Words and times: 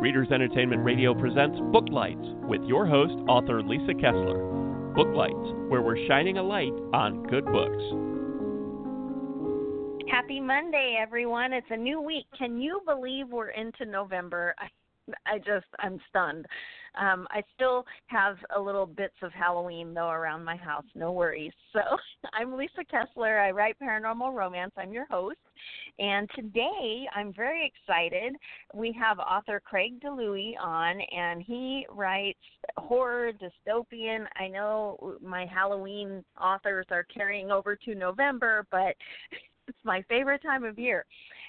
Readers 0.00 0.28
Entertainment 0.32 0.82
Radio 0.82 1.12
presents 1.12 1.58
Booklights 1.60 2.24
with 2.48 2.62
your 2.62 2.86
host, 2.86 3.12
author 3.28 3.62
Lisa 3.62 3.92
Kessler. 3.92 4.38
Booklights, 4.96 5.52
where 5.68 5.82
we're 5.82 6.08
shining 6.08 6.38
a 6.38 6.42
light 6.42 6.72
on 6.94 7.22
good 7.24 7.44
books. 7.44 7.84
Happy 10.10 10.40
Monday, 10.40 10.96
everyone. 10.98 11.52
It's 11.52 11.66
a 11.68 11.76
new 11.76 12.00
week. 12.00 12.24
Can 12.38 12.58
you 12.58 12.80
believe 12.86 13.28
we're 13.28 13.50
into 13.50 13.84
November? 13.84 14.54
I 14.58 14.68
I 15.26 15.38
just 15.38 15.66
I'm 15.80 16.00
stunned. 16.08 16.46
Um, 16.98 17.26
I 17.30 17.42
still 17.54 17.84
have 18.06 18.36
a 18.56 18.60
little 18.60 18.86
bits 18.86 19.14
of 19.22 19.32
Halloween 19.32 19.92
though 19.92 20.10
around 20.10 20.44
my 20.44 20.56
house. 20.56 20.84
No 20.94 21.12
worries. 21.12 21.52
So 21.74 21.80
I'm 22.32 22.56
Lisa 22.56 22.84
Kessler. 22.90 23.38
I 23.38 23.50
write 23.50 23.76
paranormal 23.82 24.32
romance. 24.32 24.72
I'm 24.78 24.92
your 24.92 25.06
host, 25.10 25.38
and 25.98 26.28
today 26.34 27.06
I'm 27.14 27.32
very 27.32 27.66
excited. 27.66 28.34
We 28.74 28.96
have 28.98 29.18
author 29.18 29.60
Craig 29.64 30.00
DiLouie 30.00 30.54
on, 30.60 31.00
and 31.00 31.42
he 31.42 31.86
writes 31.90 32.38
horror, 32.76 33.32
dystopian. 33.32 34.24
I 34.38 34.48
know 34.48 35.16
my 35.22 35.46
Halloween 35.46 36.24
authors 36.40 36.86
are 36.90 37.04
carrying 37.04 37.50
over 37.50 37.76
to 37.76 37.94
November, 37.94 38.66
but 38.70 38.94
it's 39.68 39.78
my 39.84 40.02
favorite 40.08 40.42
time 40.42 40.64
of 40.64 40.78
year. 40.78 41.04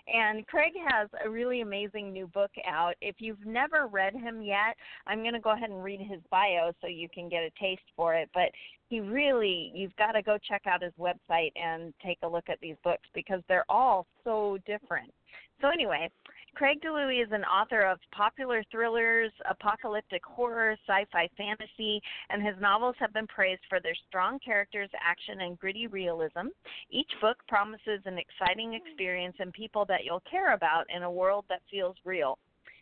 And 0.08 0.46
Craig 0.48 0.74
has 0.90 1.10
a 1.24 1.30
really 1.30 1.62
amazing 1.62 2.12
new 2.12 2.28
book 2.28 2.52
out. 2.68 2.96
If 3.02 3.16
you've 3.20 3.46
never 3.46 3.88
read 3.88 4.14
him 4.14 4.42
yet, 4.42 4.76
I'm 5.08 5.22
going 5.22 5.34
to 5.34 5.40
go 5.40 5.52
ahead 5.52 5.70
and 5.70 5.84
read 5.84 6.02
his 6.02 6.20
bio 6.30 6.72
so 6.82 6.88
you 6.88 7.08
can 7.08 7.30
get 7.30 7.44
a 7.44 7.52
taste 7.60 7.82
for 7.96 8.16
it. 8.16 8.30
But 8.34 8.50
he 8.92 9.00
really, 9.00 9.72
you've 9.74 9.96
got 9.96 10.12
to 10.12 10.22
go 10.22 10.38
check 10.38 10.64
out 10.68 10.84
his 10.84 10.92
website 11.00 11.54
and 11.56 11.94
take 12.06 12.18
a 12.24 12.28
look 12.28 12.50
at 12.50 12.60
these 12.60 12.76
books 12.84 13.08
because 13.16 13.40
they're 13.48 13.66
all 13.70 14.06
so 14.26 14.58
different. 14.68 15.14
So, 15.62 15.70
anyway, 15.70 16.10
Craig 16.56 16.82
DiLouie 16.84 17.24
is 17.24 17.32
an 17.32 17.46
author 17.46 17.84
of 17.84 18.00
popular 18.12 18.66
thrillers, 18.70 19.32
apocalyptic 19.50 20.22
horror, 20.26 20.76
sci 20.86 21.06
fi 21.10 21.30
fantasy, 21.38 22.02
and 22.30 22.46
his 22.46 22.56
novels 22.60 22.96
have 23.00 23.14
been 23.14 23.28
praised 23.28 23.62
for 23.70 23.80
their 23.80 23.96
strong 24.10 24.40
characters, 24.44 24.90
action, 25.02 25.40
and 25.40 25.58
gritty 25.58 25.88
realism. 25.88 26.48
Each 26.90 27.12
book 27.22 27.38
promises 27.48 28.02
an 28.06 28.18
exciting 28.18 28.74
experience 28.74 29.38
and 29.40 29.54
people 29.54 29.86
that 29.86 30.04
you'll 30.04 30.24
care 30.30 30.54
about 30.54 30.86
in 30.94 31.04
a 31.04 31.12
world 31.12 31.46
that 31.48 31.62
feels 31.72 31.96
real. 32.04 32.38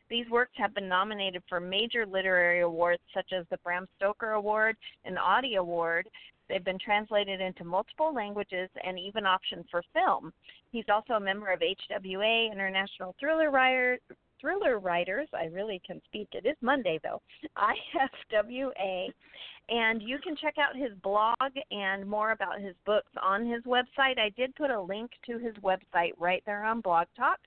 These 0.10 0.30
works 0.30 0.54
have 0.56 0.74
been 0.74 0.90
nominated 0.90 1.44
for 1.48 1.60
major 1.60 2.06
literary 2.06 2.62
awards 2.62 3.02
such 3.14 3.32
as 3.32 3.46
the 3.50 3.58
Bram 3.64 3.88
Stoker 3.98 4.32
Award 4.32 4.76
and 5.06 5.18
Audie 5.18 5.56
Award. 5.56 6.10
They've 6.48 6.64
been 6.64 6.80
translated 6.80 7.42
into 7.42 7.64
multiple 7.64 8.14
languages 8.14 8.70
and 8.84 8.98
even 8.98 9.26
optioned 9.26 9.66
for 9.70 9.84
film. 9.94 10.34
He's 10.72 10.86
also 10.92 11.14
a 11.14 11.20
member 11.20 11.52
of 11.52 11.60
HWA, 11.60 12.52
International 12.52 13.16
Thriller 13.20 13.52
Writer, 13.52 14.00
Thriller 14.42 14.80
Writers. 14.80 15.28
I 15.34 15.46
really 15.46 15.82
can 15.86 16.02
speak. 16.06 16.30
It 16.32 16.48
is 16.48 16.56
Monday, 16.62 17.00
though. 17.04 17.22
IFWA. 17.58 19.14
And 19.70 20.02
you 20.02 20.18
can 20.24 20.36
check 20.36 20.56
out 20.58 20.76
his 20.76 20.92
blog 21.04 21.36
and 21.70 22.10
more 22.10 22.32
about 22.32 22.60
his 22.60 22.74
books 22.86 23.12
on 23.22 23.46
his 23.46 23.62
website. 23.64 24.18
I 24.18 24.30
did 24.36 24.56
put 24.56 24.72
a 24.72 24.82
link 24.82 25.12
to 25.28 25.38
his 25.38 25.54
website 25.58 26.14
right 26.18 26.42
there 26.48 26.64
on 26.64 26.82
Blog 26.82 27.08
Talk. 27.16 27.40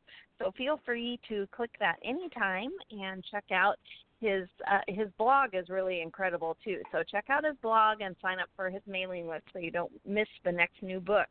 So 0.43 0.53
feel 0.57 0.81
free 0.85 1.21
to 1.29 1.47
click 1.55 1.71
that 1.79 1.97
anytime 2.05 2.71
and 2.91 3.25
check 3.31 3.45
out 3.53 3.77
his 4.21 4.49
uh, 4.71 4.79
his 4.89 5.09
blog 5.19 5.51
is 5.55 5.69
really 5.69 6.01
incredible 6.01 6.57
too. 6.65 6.81
So 6.93 7.03
check 7.11 7.27
out 7.29 7.45
his 7.45 7.57
blog 7.63 8.01
and 8.01 8.15
sign 8.23 8.39
up 8.39 8.49
for 8.55 8.71
his 8.71 8.83
mailing 8.87 9.29
list 9.29 9.45
so 9.53 9.59
you 9.59 9.71
don't 9.71 9.93
miss 10.07 10.29
the 10.45 10.53
next 10.53 10.83
new 10.83 11.01
book. 11.01 11.27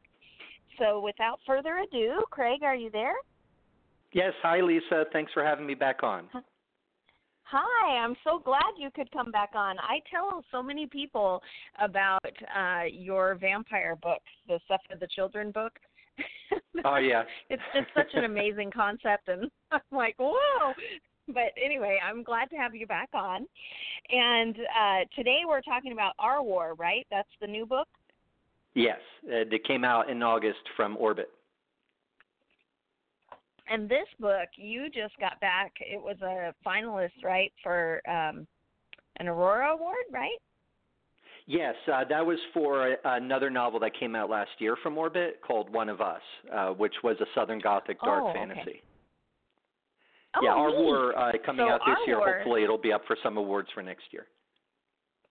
So 0.77 0.99
without 0.99 1.39
further 1.47 1.77
ado, 1.77 2.21
Craig, 2.29 2.63
are 2.63 2.75
you 2.75 2.89
there? 2.91 3.13
Yes. 4.13 4.33
Hi, 4.43 4.61
Lisa. 4.61 5.05
Thanks 5.13 5.31
for 5.33 5.43
having 5.43 5.65
me 5.65 5.73
back 5.73 6.03
on. 6.03 6.27
Hi, 7.43 7.97
I'm 7.97 8.15
so 8.23 8.39
glad 8.39 8.61
you 8.77 8.89
could 8.95 9.11
come 9.11 9.29
back 9.29 9.51
on. 9.55 9.77
I 9.79 9.99
tell 10.09 10.43
so 10.53 10.63
many 10.63 10.85
people 10.85 11.41
about 11.81 12.25
uh, 12.25 12.83
your 12.89 13.35
vampire 13.35 13.97
books, 14.01 14.31
the 14.47 14.57
Stuff 14.65 14.79
of 14.89 15.01
the 15.01 15.07
Children 15.13 15.51
book. 15.51 15.73
Oh 16.83 16.95
yeah. 16.95 17.23
it's 17.49 17.61
just 17.75 17.87
such 17.95 18.13
an 18.13 18.23
amazing 18.23 18.71
concept, 18.71 19.27
and 19.27 19.51
I'm 19.71 19.81
like, 19.91 20.15
whoa. 20.17 20.73
But 21.27 21.53
anyway, 21.63 21.99
I'm 22.03 22.23
glad 22.23 22.49
to 22.49 22.55
have 22.55 22.73
you 22.73 22.87
back 22.87 23.09
on. 23.13 23.45
And 24.09 24.55
uh, 24.57 24.99
today 25.15 25.41
we're 25.47 25.61
talking 25.61 25.91
about 25.91 26.13
Our 26.17 26.41
War, 26.41 26.73
right? 26.75 27.05
That's 27.11 27.29
the 27.39 27.47
new 27.47 27.65
book. 27.65 27.87
Yes, 28.73 28.99
it 29.23 29.63
came 29.65 29.83
out 29.83 30.09
in 30.09 30.23
August 30.23 30.61
from 30.75 30.97
Orbit. 30.97 31.29
And 33.69 33.87
this 33.87 34.07
book, 34.19 34.49
you 34.57 34.89
just 34.89 35.17
got 35.19 35.39
back. 35.39 35.73
It 35.79 36.01
was 36.01 36.17
a 36.21 36.53
finalist, 36.67 37.23
right, 37.23 37.51
for 37.63 38.01
um, 38.09 38.47
an 39.17 39.27
Aurora 39.27 39.73
Award, 39.73 40.05
right? 40.11 40.39
Yes, 41.47 41.75
uh, 41.91 42.03
that 42.09 42.25
was 42.25 42.37
for 42.53 42.95
another 43.03 43.49
novel 43.49 43.79
that 43.81 43.91
came 43.99 44.15
out 44.15 44.29
last 44.29 44.51
year 44.59 44.75
from 44.81 44.97
Orbit 44.97 45.41
called 45.45 45.73
One 45.73 45.89
of 45.89 46.01
Us, 46.01 46.21
uh, 46.53 46.69
which 46.69 46.93
was 47.03 47.17
a 47.19 47.25
Southern 47.35 47.59
Gothic 47.59 47.99
dark 48.01 48.23
oh, 48.27 48.33
fantasy. 48.33 48.81
Okay. 50.37 50.43
yeah, 50.43 50.53
oh, 50.53 50.59
Our 50.59 50.69
neat. 50.69 50.77
War 50.77 51.17
uh, 51.17 51.31
coming 51.45 51.65
so 51.65 51.73
out 51.73 51.81
this 51.85 51.97
year. 52.07 52.19
War, 52.19 52.37
Hopefully, 52.37 52.63
it'll 52.63 52.77
be 52.77 52.93
up 52.93 53.01
for 53.07 53.17
some 53.23 53.37
awards 53.37 53.69
for 53.73 53.81
next 53.81 54.05
year. 54.11 54.27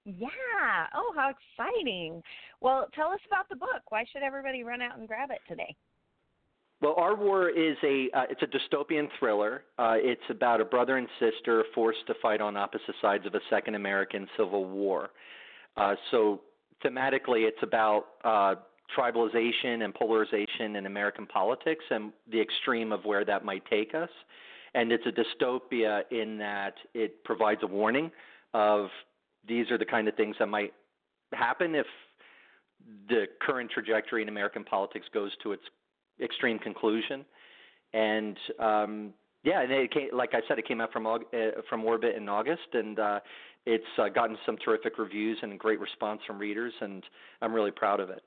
Yeah. 0.04 0.86
Oh, 0.94 1.12
how 1.14 1.30
exciting. 1.30 2.22
Well, 2.60 2.86
tell 2.94 3.08
us 3.08 3.20
about 3.26 3.48
the 3.48 3.56
book. 3.56 3.82
Why 3.90 4.04
should 4.12 4.22
everybody 4.22 4.64
run 4.64 4.82
out 4.82 4.98
and 4.98 5.06
grab 5.06 5.30
it 5.30 5.40
today? 5.48 5.74
Well, 6.80 6.94
Our 6.96 7.14
War 7.14 7.50
is 7.50 7.76
a 7.84 8.08
uh, 8.14 8.22
it's 8.30 8.42
a 8.42 8.46
dystopian 8.46 9.08
thriller. 9.18 9.64
Uh, 9.78 9.96
it's 9.96 10.22
about 10.30 10.60
a 10.60 10.64
brother 10.64 10.96
and 10.96 11.06
sister 11.18 11.64
forced 11.74 12.06
to 12.06 12.14
fight 12.22 12.40
on 12.40 12.56
opposite 12.56 12.94
sides 13.02 13.26
of 13.26 13.34
a 13.34 13.40
second 13.50 13.74
American 13.74 14.26
Civil 14.36 14.64
War. 14.64 15.10
Uh, 15.76 15.94
so 16.10 16.40
thematically, 16.84 17.46
it's 17.46 17.62
about 17.62 18.06
uh, 18.24 18.54
tribalization 18.96 19.84
and 19.84 19.94
polarization 19.94 20.76
in 20.76 20.86
American 20.86 21.26
politics 21.26 21.84
and 21.90 22.12
the 22.30 22.40
extreme 22.40 22.92
of 22.92 23.04
where 23.04 23.24
that 23.24 23.44
might 23.44 23.64
take 23.66 23.94
us. 23.94 24.10
And 24.74 24.92
it's 24.92 25.04
a 25.06 25.12
dystopia 25.12 26.02
in 26.10 26.38
that 26.38 26.74
it 26.94 27.24
provides 27.24 27.60
a 27.62 27.66
warning 27.66 28.10
of 28.54 28.88
these 29.46 29.70
are 29.70 29.78
the 29.78 29.84
kind 29.84 30.08
of 30.08 30.14
things 30.14 30.36
that 30.38 30.46
might 30.46 30.72
happen 31.32 31.74
if 31.74 31.86
the 33.08 33.26
current 33.40 33.70
trajectory 33.70 34.22
in 34.22 34.28
American 34.28 34.64
politics 34.64 35.06
goes 35.12 35.32
to 35.42 35.52
its 35.52 35.62
extreme 36.22 36.58
conclusion. 36.58 37.24
And 37.92 38.36
um, 38.58 39.12
yeah, 39.42 39.62
and 39.62 39.72
it 39.72 39.92
came, 39.92 40.08
like 40.12 40.30
I 40.34 40.40
said, 40.46 40.58
it 40.58 40.68
came 40.68 40.80
out 40.80 40.92
from 40.92 41.06
uh, 41.06 41.18
from 41.68 41.84
Orbit 41.84 42.14
in 42.14 42.28
August, 42.28 42.74
and 42.74 42.98
uh, 42.98 43.20
it's 43.66 43.84
uh, 43.98 44.08
gotten 44.08 44.36
some 44.46 44.56
terrific 44.64 44.98
reviews 44.98 45.38
and 45.42 45.58
great 45.58 45.80
response 45.80 46.20
from 46.26 46.38
readers, 46.38 46.72
and 46.80 47.02
I'm 47.42 47.52
really 47.52 47.70
proud 47.70 48.00
of 48.00 48.10
it. 48.10 48.22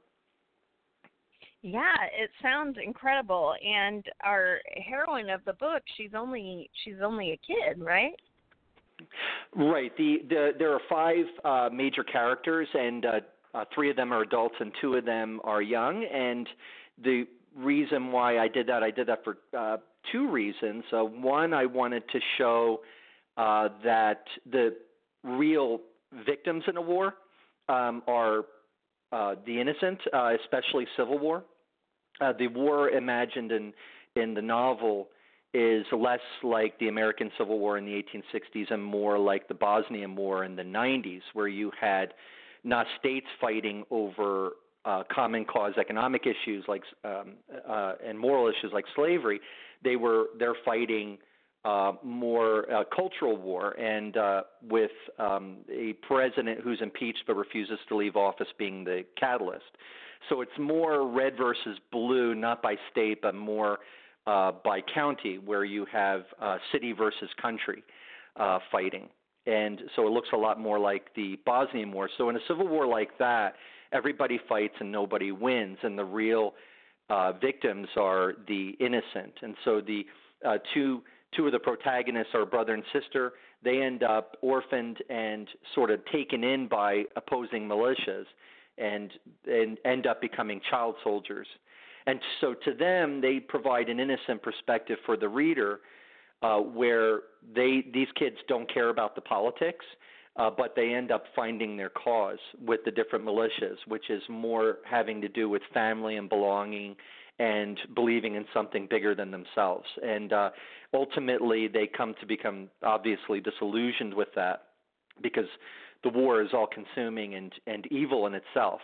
Yeah, 1.61 1.95
it 2.19 2.29
sounds 2.41 2.77
incredible. 2.83 3.53
And 3.65 4.05
our 4.23 4.59
heroine 4.85 5.29
of 5.29 5.43
the 5.45 5.53
book, 5.53 5.81
she's 5.97 6.11
only 6.15 6.69
she's 6.83 6.95
only 7.01 7.31
a 7.31 7.37
kid, 7.37 7.81
right? 7.81 8.13
Right. 9.55 9.95
The, 9.97 10.17
the 10.27 10.51
there 10.59 10.73
are 10.73 10.81
five 10.89 11.25
uh, 11.45 11.69
major 11.73 12.03
characters, 12.03 12.67
and 12.73 13.05
uh, 13.05 13.09
uh, 13.53 13.65
three 13.73 13.89
of 13.89 13.95
them 13.95 14.11
are 14.11 14.21
adults, 14.21 14.55
and 14.59 14.71
two 14.81 14.95
of 14.95 15.05
them 15.05 15.39
are 15.43 15.61
young. 15.61 16.03
And 16.03 16.47
the 17.01 17.25
reason 17.55 18.11
why 18.11 18.39
I 18.39 18.47
did 18.47 18.67
that, 18.67 18.83
I 18.83 18.91
did 18.91 19.07
that 19.07 19.23
for 19.23 19.37
uh, 19.57 19.77
two 20.11 20.29
reasons. 20.29 20.83
Uh, 20.91 21.05
one, 21.05 21.53
I 21.53 21.65
wanted 21.65 22.03
to 22.11 22.19
show 22.37 22.81
uh, 23.37 23.69
that 23.83 24.23
the 24.51 24.75
real 25.23 25.79
victims 26.25 26.63
in 26.67 26.77
a 26.77 26.81
war 26.81 27.15
um, 27.69 28.03
are 28.07 28.43
uh, 29.11 29.35
the 29.45 29.59
innocent, 29.59 29.99
uh, 30.13 30.31
especially 30.41 30.87
Civil 30.97 31.19
War. 31.19 31.43
Uh, 32.21 32.33
the 32.37 32.47
war 32.47 32.89
imagined 32.89 33.51
in 33.51 33.73
in 34.15 34.33
the 34.33 34.41
novel 34.41 35.09
is 35.53 35.85
less 35.91 36.19
like 36.43 36.77
the 36.79 36.87
American 36.87 37.31
Civil 37.37 37.59
War 37.59 37.77
in 37.77 37.85
the 37.85 37.91
1860s 37.91 38.71
and 38.71 38.83
more 38.83 39.19
like 39.19 39.47
the 39.47 39.53
Bosnian 39.53 40.15
War 40.15 40.43
in 40.43 40.55
the 40.55 40.63
90s, 40.63 41.21
where 41.33 41.47
you 41.47 41.71
had 41.79 42.13
not 42.63 42.87
states 42.99 43.27
fighting 43.39 43.83
over 43.91 44.51
uh, 44.85 45.03
common 45.11 45.45
cause 45.45 45.73
economic 45.79 46.23
issues 46.25 46.65
like 46.67 46.83
um, 47.03 47.33
uh, 47.67 47.93
and 48.05 48.17
moral 48.17 48.47
issues 48.47 48.71
like 48.73 48.85
slavery. 48.95 49.39
They 49.83 49.95
were 49.95 50.25
they're 50.39 50.55
fighting 50.65 51.17
uh, 51.65 51.93
more 52.03 52.69
uh, 52.73 52.83
cultural 52.93 53.37
war, 53.37 53.71
and 53.79 54.17
uh, 54.17 54.41
with 54.69 54.91
um, 55.17 55.57
a 55.71 55.93
president 56.05 56.59
who's 56.61 56.79
impeached 56.81 57.23
but 57.25 57.35
refuses 57.35 57.79
to 57.87 57.95
leave 57.95 58.17
office 58.17 58.47
being 58.57 58.83
the 58.83 59.05
catalyst. 59.17 59.63
So 60.29 60.41
it's 60.41 60.51
more 60.59 61.09
red 61.09 61.37
versus 61.37 61.77
blue, 61.91 62.35
not 62.35 62.61
by 62.61 62.75
state, 62.91 63.21
but 63.21 63.33
more 63.33 63.79
uh, 64.27 64.51
by 64.63 64.81
county, 64.93 65.37
where 65.37 65.63
you 65.63 65.85
have 65.91 66.23
uh, 66.41 66.57
city 66.71 66.91
versus 66.91 67.29
country 67.41 67.83
uh, 68.37 68.59
fighting. 68.71 69.07
And 69.45 69.81
so 69.95 70.07
it 70.07 70.11
looks 70.11 70.29
a 70.33 70.37
lot 70.37 70.59
more 70.59 70.79
like 70.79 71.13
the 71.15 71.37
Bosnian 71.45 71.91
War. 71.91 72.09
So 72.17 72.29
in 72.29 72.35
a 72.35 72.39
civil 72.47 72.67
war 72.67 72.87
like 72.87 73.17
that, 73.19 73.55
everybody 73.91 74.39
fights 74.49 74.75
and 74.79 74.91
nobody 74.91 75.31
wins, 75.31 75.77
and 75.83 75.97
the 75.97 76.05
real 76.05 76.53
victims 77.41 77.87
are 77.97 78.33
the 78.47 78.71
innocent. 78.79 79.33
And 79.41 79.55
so 79.63 79.81
the 79.81 80.05
two 80.73 81.03
two 81.35 81.45
of 81.45 81.51
the 81.51 81.59
protagonists 81.59 82.33
are 82.33 82.45
brother 82.45 82.73
and 82.73 82.83
sister. 82.93 83.33
They 83.63 83.81
end 83.81 84.03
up 84.03 84.37
orphaned 84.41 84.97
and 85.09 85.47
sort 85.73 85.91
of 85.91 85.99
taken 86.11 86.43
in 86.43 86.67
by 86.67 87.03
opposing 87.15 87.67
militias, 87.67 88.25
and 88.77 89.11
and 89.45 89.77
end 89.85 90.07
up 90.07 90.21
becoming 90.21 90.61
child 90.69 90.95
soldiers. 91.03 91.47
And 92.05 92.19
so 92.41 92.53
to 92.53 92.73
them, 92.73 93.21
they 93.21 93.39
provide 93.39 93.87
an 93.89 93.99
innocent 93.99 94.41
perspective 94.41 94.97
for 95.05 95.15
the 95.15 95.29
reader, 95.29 95.79
uh, 96.41 96.57
where 96.57 97.21
they 97.55 97.85
these 97.93 98.09
kids 98.17 98.37
don't 98.47 98.71
care 98.73 98.89
about 98.89 99.15
the 99.15 99.21
politics 99.21 99.85
uh, 100.35 100.49
but 100.49 100.73
they 100.75 100.93
end 100.93 101.11
up 101.11 101.25
finding 101.35 101.77
their 101.77 101.89
cause 101.89 102.39
with 102.65 102.79
the 102.85 102.91
different 102.91 103.23
militias, 103.23 103.77
which 103.87 104.09
is 104.09 104.21
more 104.29 104.77
having 104.83 105.21
to 105.21 105.27
do 105.27 105.47
with 105.47 105.61
family 105.73 106.17
and 106.17 106.27
belonging 106.27 106.95
and 107.39 107.79
believing 107.95 108.35
in 108.35 108.45
something 108.53 108.87
bigger 108.89 109.15
than 109.15 109.31
themselves. 109.31 109.85
And 110.03 110.31
uh, 110.31 110.49
ultimately, 110.93 111.67
they 111.67 111.87
come 111.87 112.13
to 112.19 112.25
become 112.25 112.69
obviously 112.83 113.39
disillusioned 113.39 114.13
with 114.13 114.29
that 114.35 114.63
because 115.21 115.47
the 116.03 116.09
war 116.09 116.41
is 116.41 116.49
all 116.53 116.67
consuming 116.67 117.35
and, 117.35 117.51
and 117.65 117.87
evil 117.91 118.27
in 118.27 118.33
itself. 118.33 118.81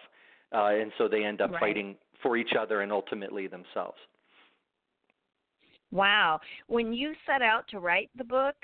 Uh, 0.53 0.69
and 0.69 0.91
so 0.97 1.07
they 1.07 1.23
end 1.23 1.41
up 1.41 1.51
right. 1.51 1.59
fighting 1.59 1.95
for 2.23 2.37
each 2.37 2.53
other 2.59 2.81
and 2.81 2.91
ultimately 2.91 3.47
themselves. 3.47 3.97
Wow. 5.91 6.39
When 6.67 6.93
you 6.93 7.13
set 7.25 7.41
out 7.41 7.67
to 7.69 7.79
write 7.79 8.09
the 8.17 8.23
book, 8.23 8.55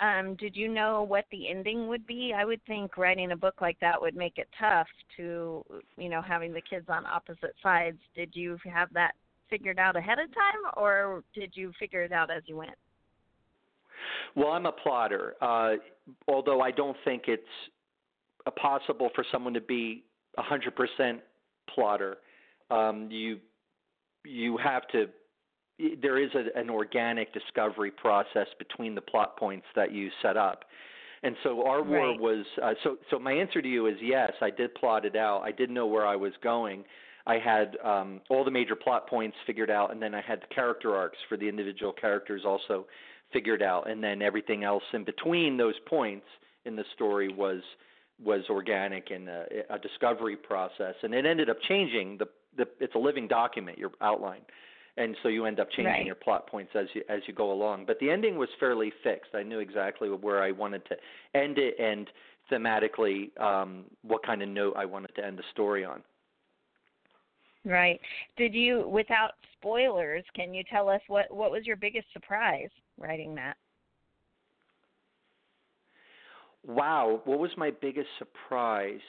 um, 0.00 0.34
did 0.36 0.54
you 0.54 0.68
know 0.68 1.02
what 1.02 1.24
the 1.30 1.48
ending 1.48 1.88
would 1.88 2.06
be? 2.06 2.34
I 2.36 2.44
would 2.44 2.60
think 2.66 2.98
writing 2.98 3.32
a 3.32 3.36
book 3.36 3.60
like 3.60 3.78
that 3.80 4.00
would 4.00 4.14
make 4.14 4.36
it 4.36 4.48
tough 4.58 4.88
to, 5.16 5.64
you 5.96 6.08
know, 6.08 6.20
having 6.20 6.52
the 6.52 6.60
kids 6.60 6.86
on 6.88 7.06
opposite 7.06 7.54
sides. 7.62 7.98
Did 8.14 8.30
you 8.34 8.58
have 8.70 8.92
that 8.92 9.14
figured 9.50 9.78
out 9.78 9.96
ahead 9.96 10.18
of 10.18 10.28
time, 10.34 10.72
or 10.76 11.22
did 11.34 11.52
you 11.54 11.72
figure 11.78 12.02
it 12.02 12.12
out 12.12 12.30
as 12.30 12.42
you 12.46 12.56
went? 12.56 12.74
Well, 14.34 14.48
I'm 14.48 14.66
a 14.66 14.72
plotter. 14.72 15.34
Uh, 15.40 15.74
although 16.28 16.60
I 16.60 16.70
don't 16.70 16.96
think 17.04 17.24
it's 17.26 17.42
possible 18.60 19.10
for 19.14 19.24
someone 19.32 19.54
to 19.54 19.60
be 19.60 20.04
a 20.38 20.42
100% 20.42 21.20
plotter. 21.74 22.18
Um, 22.70 23.08
you 23.10 23.38
you 24.24 24.56
have 24.56 24.88
to 24.88 25.06
there 26.00 26.18
is 26.18 26.30
a, 26.34 26.58
an 26.58 26.70
organic 26.70 27.32
discovery 27.32 27.90
process 27.90 28.46
between 28.58 28.94
the 28.94 29.00
plot 29.00 29.36
points 29.36 29.66
that 29.76 29.92
you 29.92 30.10
set 30.22 30.36
up. 30.36 30.64
And 31.22 31.36
so 31.42 31.66
our 31.66 31.82
war 31.82 32.10
right. 32.10 32.20
was 32.20 32.44
uh, 32.62 32.74
so. 32.84 32.96
So 33.10 33.18
my 33.18 33.32
answer 33.32 33.62
to 33.62 33.68
you 33.68 33.86
is 33.86 33.96
yes. 34.02 34.32
I 34.40 34.50
did 34.50 34.74
plot 34.74 35.04
it 35.04 35.16
out. 35.16 35.42
I 35.42 35.50
did 35.50 35.70
know 35.70 35.86
where 35.86 36.06
I 36.06 36.14
was 36.14 36.32
going. 36.42 36.84
I 37.26 37.38
had 37.38 37.76
um, 37.84 38.20
all 38.30 38.44
the 38.44 38.50
major 38.50 38.76
plot 38.76 39.08
points 39.08 39.36
figured 39.46 39.70
out, 39.70 39.92
and 39.92 40.00
then 40.00 40.14
I 40.14 40.20
had 40.20 40.42
the 40.42 40.54
character 40.54 40.94
arcs 40.94 41.18
for 41.28 41.36
the 41.36 41.48
individual 41.48 41.92
characters 41.92 42.42
also 42.44 42.86
figured 43.32 43.62
out, 43.62 43.90
and 43.90 44.02
then 44.02 44.22
everything 44.22 44.62
else 44.62 44.84
in 44.92 45.04
between 45.04 45.56
those 45.56 45.74
points 45.86 46.26
in 46.64 46.76
the 46.76 46.84
story 46.94 47.28
was 47.28 47.62
was 48.24 48.42
organic 48.48 49.10
and 49.10 49.28
a, 49.28 49.44
a 49.68 49.78
discovery 49.78 50.36
process. 50.36 50.94
And 51.02 51.12
it 51.12 51.26
ended 51.26 51.50
up 51.50 51.58
changing. 51.68 52.16
The, 52.18 52.28
the 52.56 52.66
it's 52.80 52.94
a 52.94 52.98
living 52.98 53.28
document. 53.28 53.76
Your 53.78 53.90
outline 54.00 54.40
and 54.96 55.16
so 55.22 55.28
you 55.28 55.44
end 55.44 55.60
up 55.60 55.68
changing 55.70 55.92
right. 55.92 56.06
your 56.06 56.14
plot 56.14 56.46
points 56.48 56.72
as 56.74 56.86
you 56.94 57.02
as 57.08 57.20
you 57.26 57.34
go 57.34 57.52
along. 57.52 57.84
But 57.86 57.98
the 57.98 58.10
ending 58.10 58.36
was 58.36 58.48
fairly 58.58 58.92
fixed. 59.02 59.34
I 59.34 59.42
knew 59.42 59.58
exactly 59.58 60.08
where 60.08 60.42
I 60.42 60.52
wanted 60.52 60.82
to 60.86 60.96
end 61.38 61.58
it 61.58 61.78
and 61.78 62.08
thematically 62.50 63.38
um, 63.40 63.84
what 64.02 64.24
kind 64.24 64.42
of 64.42 64.48
note 64.48 64.74
I 64.76 64.84
wanted 64.84 65.14
to 65.16 65.24
end 65.24 65.38
the 65.38 65.42
story 65.52 65.84
on. 65.84 66.02
Right. 67.66 68.00
Did 68.36 68.54
you, 68.54 68.88
without 68.88 69.32
spoilers, 69.58 70.22
can 70.36 70.54
you 70.54 70.62
tell 70.70 70.88
us 70.88 71.00
what 71.08 71.26
what 71.34 71.50
was 71.50 71.66
your 71.66 71.74
biggest 71.74 72.06
surprise 72.12 72.68
writing 72.96 73.34
that? 73.34 73.56
Wow, 76.64 77.22
what 77.24 77.40
was 77.40 77.50
my 77.56 77.72
biggest 77.80 78.08
surprise? 78.18 79.00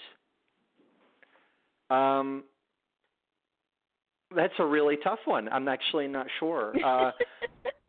Um, 1.91 2.43
that's 4.35 4.53
a 4.57 4.65
really 4.65 4.97
tough 5.03 5.19
one. 5.25 5.47
I'm 5.49 5.67
actually 5.67 6.07
not 6.07 6.25
sure. 6.39 6.73
Uh, 6.83 7.11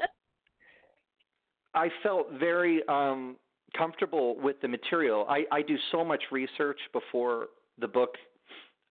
I 1.74 1.88
felt 2.02 2.30
very 2.38 2.82
um, 2.88 3.36
comfortable 3.76 4.36
with 4.38 4.60
the 4.60 4.68
material. 4.68 5.26
I, 5.28 5.44
I 5.50 5.62
do 5.62 5.76
so 5.92 6.04
much 6.04 6.22
research 6.30 6.78
before 6.92 7.48
the 7.78 7.88
book 7.88 8.14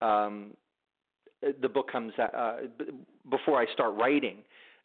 um, 0.02 0.54
the 1.62 1.70
book 1.70 1.92
comes 1.92 2.14
uh, 2.20 2.56
before 3.30 3.60
I 3.62 3.66
start 3.74 3.96
writing. 3.96 4.38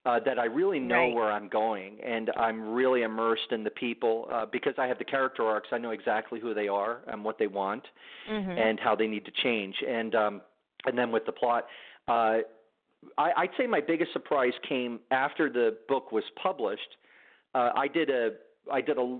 Uh, 0.04 0.18
that 0.26 0.36
I 0.36 0.46
really 0.46 0.80
know 0.80 0.96
right. 0.96 1.14
where 1.14 1.30
I'm 1.30 1.48
going, 1.48 1.98
and 2.04 2.28
I'm 2.36 2.72
really 2.72 3.02
immersed 3.02 3.52
in 3.52 3.62
the 3.62 3.70
people 3.70 4.26
uh, 4.32 4.46
because 4.50 4.74
I 4.76 4.88
have 4.88 4.98
the 4.98 5.04
character 5.04 5.44
arcs. 5.44 5.68
I 5.70 5.78
know 5.78 5.92
exactly 5.92 6.40
who 6.40 6.54
they 6.54 6.66
are 6.66 7.02
and 7.06 7.22
what 7.22 7.38
they 7.38 7.46
want, 7.46 7.84
mm-hmm. 8.28 8.50
and 8.50 8.80
how 8.80 8.96
they 8.96 9.06
need 9.06 9.24
to 9.26 9.30
change. 9.44 9.76
And 9.88 10.12
um, 10.16 10.40
and 10.86 10.98
then 10.98 11.12
with 11.12 11.24
the 11.24 11.30
plot, 11.30 11.66
uh, 12.08 12.38
I, 13.16 13.30
I'd 13.36 13.50
say 13.56 13.68
my 13.68 13.80
biggest 13.80 14.12
surprise 14.12 14.52
came 14.68 14.98
after 15.12 15.48
the 15.48 15.76
book 15.88 16.10
was 16.10 16.24
published. 16.42 16.96
Uh, 17.54 17.70
I 17.76 17.86
did 17.86 18.10
a 18.10 18.30
I 18.70 18.80
did 18.80 18.98
a 18.98 19.18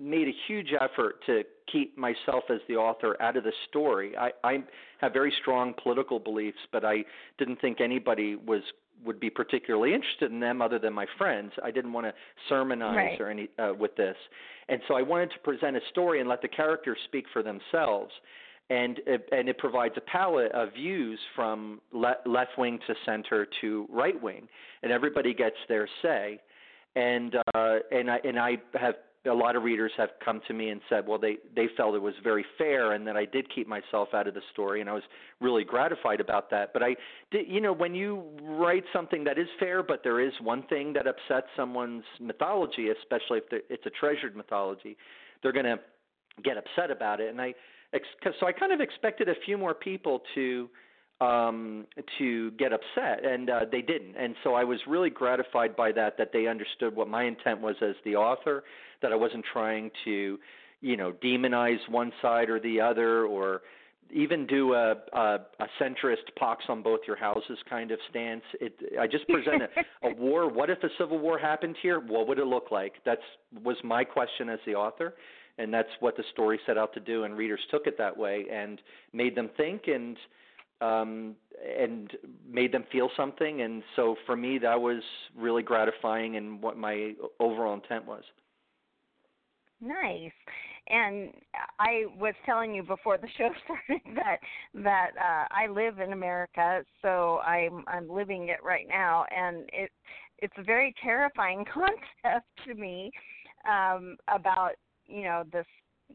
made 0.00 0.28
a 0.28 0.32
huge 0.46 0.72
effort 0.80 1.24
to 1.26 1.42
keep 1.70 1.96
myself 1.96 2.44
as 2.50 2.60
the 2.68 2.76
author 2.76 3.16
out 3.20 3.36
of 3.36 3.44
the 3.44 3.52
story. 3.68 4.16
I, 4.16 4.30
I 4.44 4.64
have 5.00 5.12
very 5.12 5.32
strong 5.40 5.74
political 5.82 6.18
beliefs, 6.18 6.58
but 6.72 6.84
I 6.84 7.04
didn't 7.38 7.60
think 7.60 7.80
anybody 7.80 8.36
was 8.36 8.62
would 9.04 9.18
be 9.18 9.30
particularly 9.30 9.94
interested 9.94 10.30
in 10.30 10.38
them 10.38 10.62
other 10.62 10.78
than 10.78 10.92
my 10.92 11.06
friends. 11.18 11.52
I 11.62 11.72
didn't 11.72 11.92
want 11.92 12.06
to 12.06 12.14
sermonize 12.48 12.96
right. 12.96 13.20
or 13.20 13.30
any 13.30 13.48
uh, 13.58 13.72
with 13.78 13.94
this, 13.96 14.16
and 14.68 14.80
so 14.88 14.94
I 14.94 15.02
wanted 15.02 15.30
to 15.32 15.38
present 15.40 15.76
a 15.76 15.80
story 15.90 16.20
and 16.20 16.28
let 16.28 16.42
the 16.42 16.48
characters 16.48 16.98
speak 17.06 17.26
for 17.32 17.42
themselves 17.42 18.12
and 18.70 19.00
it, 19.06 19.28
and 19.32 19.48
it 19.48 19.58
provides 19.58 19.94
a 19.96 20.00
palette 20.00 20.52
of 20.52 20.72
views 20.72 21.18
from 21.34 21.80
le- 21.92 22.16
left 22.24 22.52
wing 22.56 22.78
to 22.86 22.94
center 23.04 23.46
to 23.60 23.86
right 23.90 24.20
wing, 24.20 24.48
and 24.82 24.90
everybody 24.90 25.34
gets 25.34 25.56
their 25.68 25.88
say. 26.00 26.40
And 26.94 27.36
uh, 27.54 27.76
and 27.90 28.10
I 28.10 28.18
and 28.24 28.38
I 28.38 28.58
have 28.74 28.94
a 29.24 29.32
lot 29.32 29.54
of 29.54 29.62
readers 29.62 29.92
have 29.96 30.10
come 30.24 30.40
to 30.48 30.52
me 30.52 30.70
and 30.70 30.80
said, 30.88 31.06
well, 31.06 31.18
they 31.18 31.36
they 31.54 31.68
felt 31.76 31.94
it 31.94 32.02
was 32.02 32.14
very 32.22 32.44
fair, 32.58 32.92
and 32.92 33.06
that 33.06 33.16
I 33.16 33.24
did 33.24 33.46
keep 33.54 33.68
myself 33.68 34.08
out 34.12 34.26
of 34.26 34.34
the 34.34 34.42
story, 34.52 34.80
and 34.80 34.90
I 34.90 34.94
was 34.94 35.04
really 35.40 35.64
gratified 35.64 36.20
about 36.20 36.50
that. 36.50 36.72
But 36.72 36.82
I 36.82 36.96
did, 37.30 37.46
you 37.48 37.60
know, 37.60 37.72
when 37.72 37.94
you 37.94 38.24
write 38.42 38.84
something 38.92 39.24
that 39.24 39.38
is 39.38 39.46
fair, 39.60 39.82
but 39.82 40.02
there 40.02 40.20
is 40.20 40.32
one 40.40 40.64
thing 40.64 40.92
that 40.94 41.06
upsets 41.06 41.46
someone's 41.56 42.04
mythology, 42.20 42.88
especially 42.88 43.38
if 43.38 43.62
it's 43.70 43.86
a 43.86 43.90
treasured 43.90 44.36
mythology, 44.36 44.96
they're 45.42 45.52
going 45.52 45.66
to 45.66 45.78
get 46.42 46.56
upset 46.56 46.90
about 46.90 47.20
it, 47.20 47.30
and 47.30 47.40
I 47.40 47.54
so 48.40 48.46
I 48.46 48.52
kind 48.52 48.72
of 48.72 48.80
expected 48.80 49.28
a 49.28 49.34
few 49.44 49.56
more 49.56 49.74
people 49.74 50.22
to 50.34 50.68
um, 51.22 51.86
to 52.18 52.50
get 52.52 52.72
upset, 52.72 53.24
and 53.24 53.48
uh, 53.48 53.60
they 53.70 53.82
didn't. 53.82 54.16
And 54.16 54.34
so 54.42 54.54
I 54.54 54.64
was 54.64 54.78
really 54.88 55.10
gratified 55.10 55.76
by 55.76 55.92
that. 55.92 56.18
That 56.18 56.30
they 56.32 56.46
understood 56.46 56.96
what 56.96 57.08
my 57.08 57.24
intent 57.24 57.60
was 57.60 57.76
as 57.80 57.94
the 58.04 58.16
author. 58.16 58.64
That 59.02 59.12
I 59.12 59.16
wasn't 59.16 59.44
trying 59.52 59.90
to, 60.04 60.38
you 60.80 60.96
know, 60.96 61.12
demonize 61.12 61.78
one 61.88 62.12
side 62.20 62.50
or 62.50 62.58
the 62.58 62.80
other, 62.80 63.24
or 63.24 63.62
even 64.12 64.46
do 64.46 64.74
a, 64.74 64.94
a, 65.12 65.38
a 65.60 65.66
centrist 65.80 66.34
pox 66.38 66.64
on 66.68 66.82
both 66.82 67.00
your 67.06 67.16
houses 67.16 67.58
kind 67.70 67.90
of 67.92 67.98
stance. 68.10 68.42
It, 68.60 68.74
I 69.00 69.06
just 69.06 69.26
present 69.28 69.62
a, 69.62 70.08
a 70.08 70.14
war. 70.18 70.50
What 70.50 70.70
if 70.70 70.82
a 70.82 70.88
civil 70.98 71.18
war 71.18 71.38
happened 71.38 71.76
here? 71.82 72.00
What 72.00 72.26
would 72.26 72.38
it 72.38 72.46
look 72.46 72.70
like? 72.70 72.94
That's 73.04 73.22
was 73.62 73.76
my 73.84 74.02
question 74.02 74.48
as 74.48 74.58
the 74.66 74.74
author, 74.74 75.14
and 75.58 75.72
that's 75.72 75.88
what 76.00 76.16
the 76.16 76.24
story 76.32 76.58
set 76.66 76.76
out 76.76 76.92
to 76.94 77.00
do. 77.00 77.24
And 77.24 77.36
readers 77.36 77.60
took 77.70 77.86
it 77.86 77.96
that 77.98 78.16
way 78.16 78.46
and 78.52 78.80
made 79.12 79.36
them 79.36 79.50
think 79.56 79.82
and 79.86 80.16
um, 80.82 81.36
and 81.78 82.12
made 82.48 82.72
them 82.72 82.84
feel 82.90 83.08
something. 83.16 83.62
And 83.62 83.82
so 83.96 84.16
for 84.26 84.36
me, 84.36 84.58
that 84.58 84.80
was 84.80 85.02
really 85.36 85.62
gratifying 85.62 86.36
and 86.36 86.60
what 86.60 86.76
my 86.76 87.12
overall 87.38 87.74
intent 87.74 88.04
was. 88.06 88.24
Nice. 89.80 90.32
And 90.88 91.32
I 91.78 92.04
was 92.18 92.34
telling 92.44 92.74
you 92.74 92.82
before 92.82 93.16
the 93.18 93.28
show 93.38 93.50
started 93.64 94.16
that 94.16 94.38
that 94.74 95.10
uh 95.16 95.46
I 95.50 95.68
live 95.68 96.00
in 96.00 96.12
America, 96.12 96.84
so 97.00 97.38
I'm 97.38 97.84
I'm 97.86 98.08
living 98.08 98.48
it 98.48 98.62
right 98.64 98.86
now 98.88 99.24
and 99.34 99.68
it 99.72 99.90
it's 100.38 100.54
a 100.58 100.62
very 100.62 100.94
terrifying 101.02 101.64
concept 101.72 102.46
to 102.66 102.74
me 102.74 103.10
um 103.68 104.16
about 104.28 104.72
you 105.06 105.22
know 105.22 105.44
this 105.52 105.66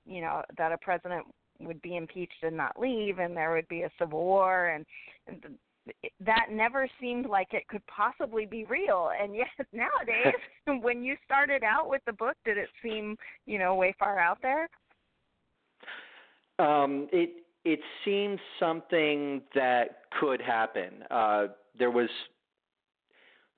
you 0.06 0.22
know 0.22 0.44
that 0.58 0.72
a 0.72 0.78
president 0.78 1.26
would 1.60 1.82
be 1.82 1.98
impeached 1.98 2.44
and 2.44 2.56
not 2.56 2.80
leave 2.80 3.20
and 3.20 3.36
there 3.36 3.54
would 3.54 3.68
be 3.68 3.84
a 3.84 3.92
civil 4.00 4.24
war 4.24 4.68
and, 4.68 4.86
and 5.28 5.58
that 6.20 6.48
never 6.52 6.88
seemed 7.00 7.28
like 7.28 7.54
it 7.54 7.68
could 7.70 7.86
possibly 7.88 8.46
be 8.46 8.66
real. 8.66 9.12
And 9.20 9.36
yet 9.36 9.48
nowadays 9.74 10.36
when 10.84 11.04
you 11.04 11.16
started 11.26 11.64
out 11.64 11.90
with 11.90 12.02
the 12.06 12.14
book 12.14 12.36
did 12.46 12.58
it 12.58 12.70
seem 12.84 13.16
you 13.46 13.60
know 13.60 13.76
way 13.76 13.96
far 13.98 14.20
out 14.20 14.40
there? 14.42 14.70
Um 16.60 17.08
it 17.12 17.44
it 17.66 17.80
seemed 18.06 18.40
something 18.60 19.42
that 19.54 20.02
could 20.20 20.42
happen. 20.42 21.04
Uh 21.10 21.48
there 21.78 21.92
was 21.92 22.10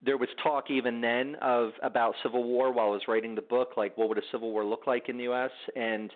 there 0.02 0.18
was 0.18 0.30
talk 0.42 0.72
even 0.72 1.02
then 1.02 1.36
of 1.42 1.72
about 1.84 2.16
civil 2.24 2.44
war 2.44 2.72
while 2.72 2.88
I 2.88 2.92
was 2.92 3.02
writing 3.08 3.36
the 3.36 3.42
book, 3.42 3.72
like 3.76 3.98
what 3.98 4.08
would 4.10 4.18
a 4.18 4.24
civil 4.32 4.52
war 4.52 4.64
look 4.64 4.88
like 4.88 5.10
in 5.10 5.18
the 5.18 5.24
U.S. 5.24 5.52
And 5.76 6.12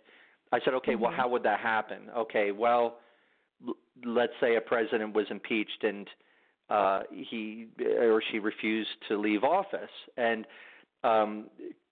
I 0.53 0.59
said, 0.63 0.73
okay, 0.75 0.93
mm-hmm. 0.93 1.03
well, 1.03 1.11
how 1.11 1.27
would 1.29 1.43
that 1.43 1.59
happen? 1.59 2.09
Okay, 2.15 2.51
well, 2.51 2.99
l- 3.67 3.75
let's 4.05 4.33
say 4.39 4.55
a 4.55 4.61
president 4.61 5.13
was 5.13 5.25
impeached 5.29 5.83
and 5.83 6.07
uh, 6.69 7.01
he 7.11 7.67
or 7.99 8.21
she 8.31 8.39
refused 8.39 8.89
to 9.09 9.17
leave 9.17 9.43
office, 9.43 9.89
and 10.15 10.47
um, 11.03 11.45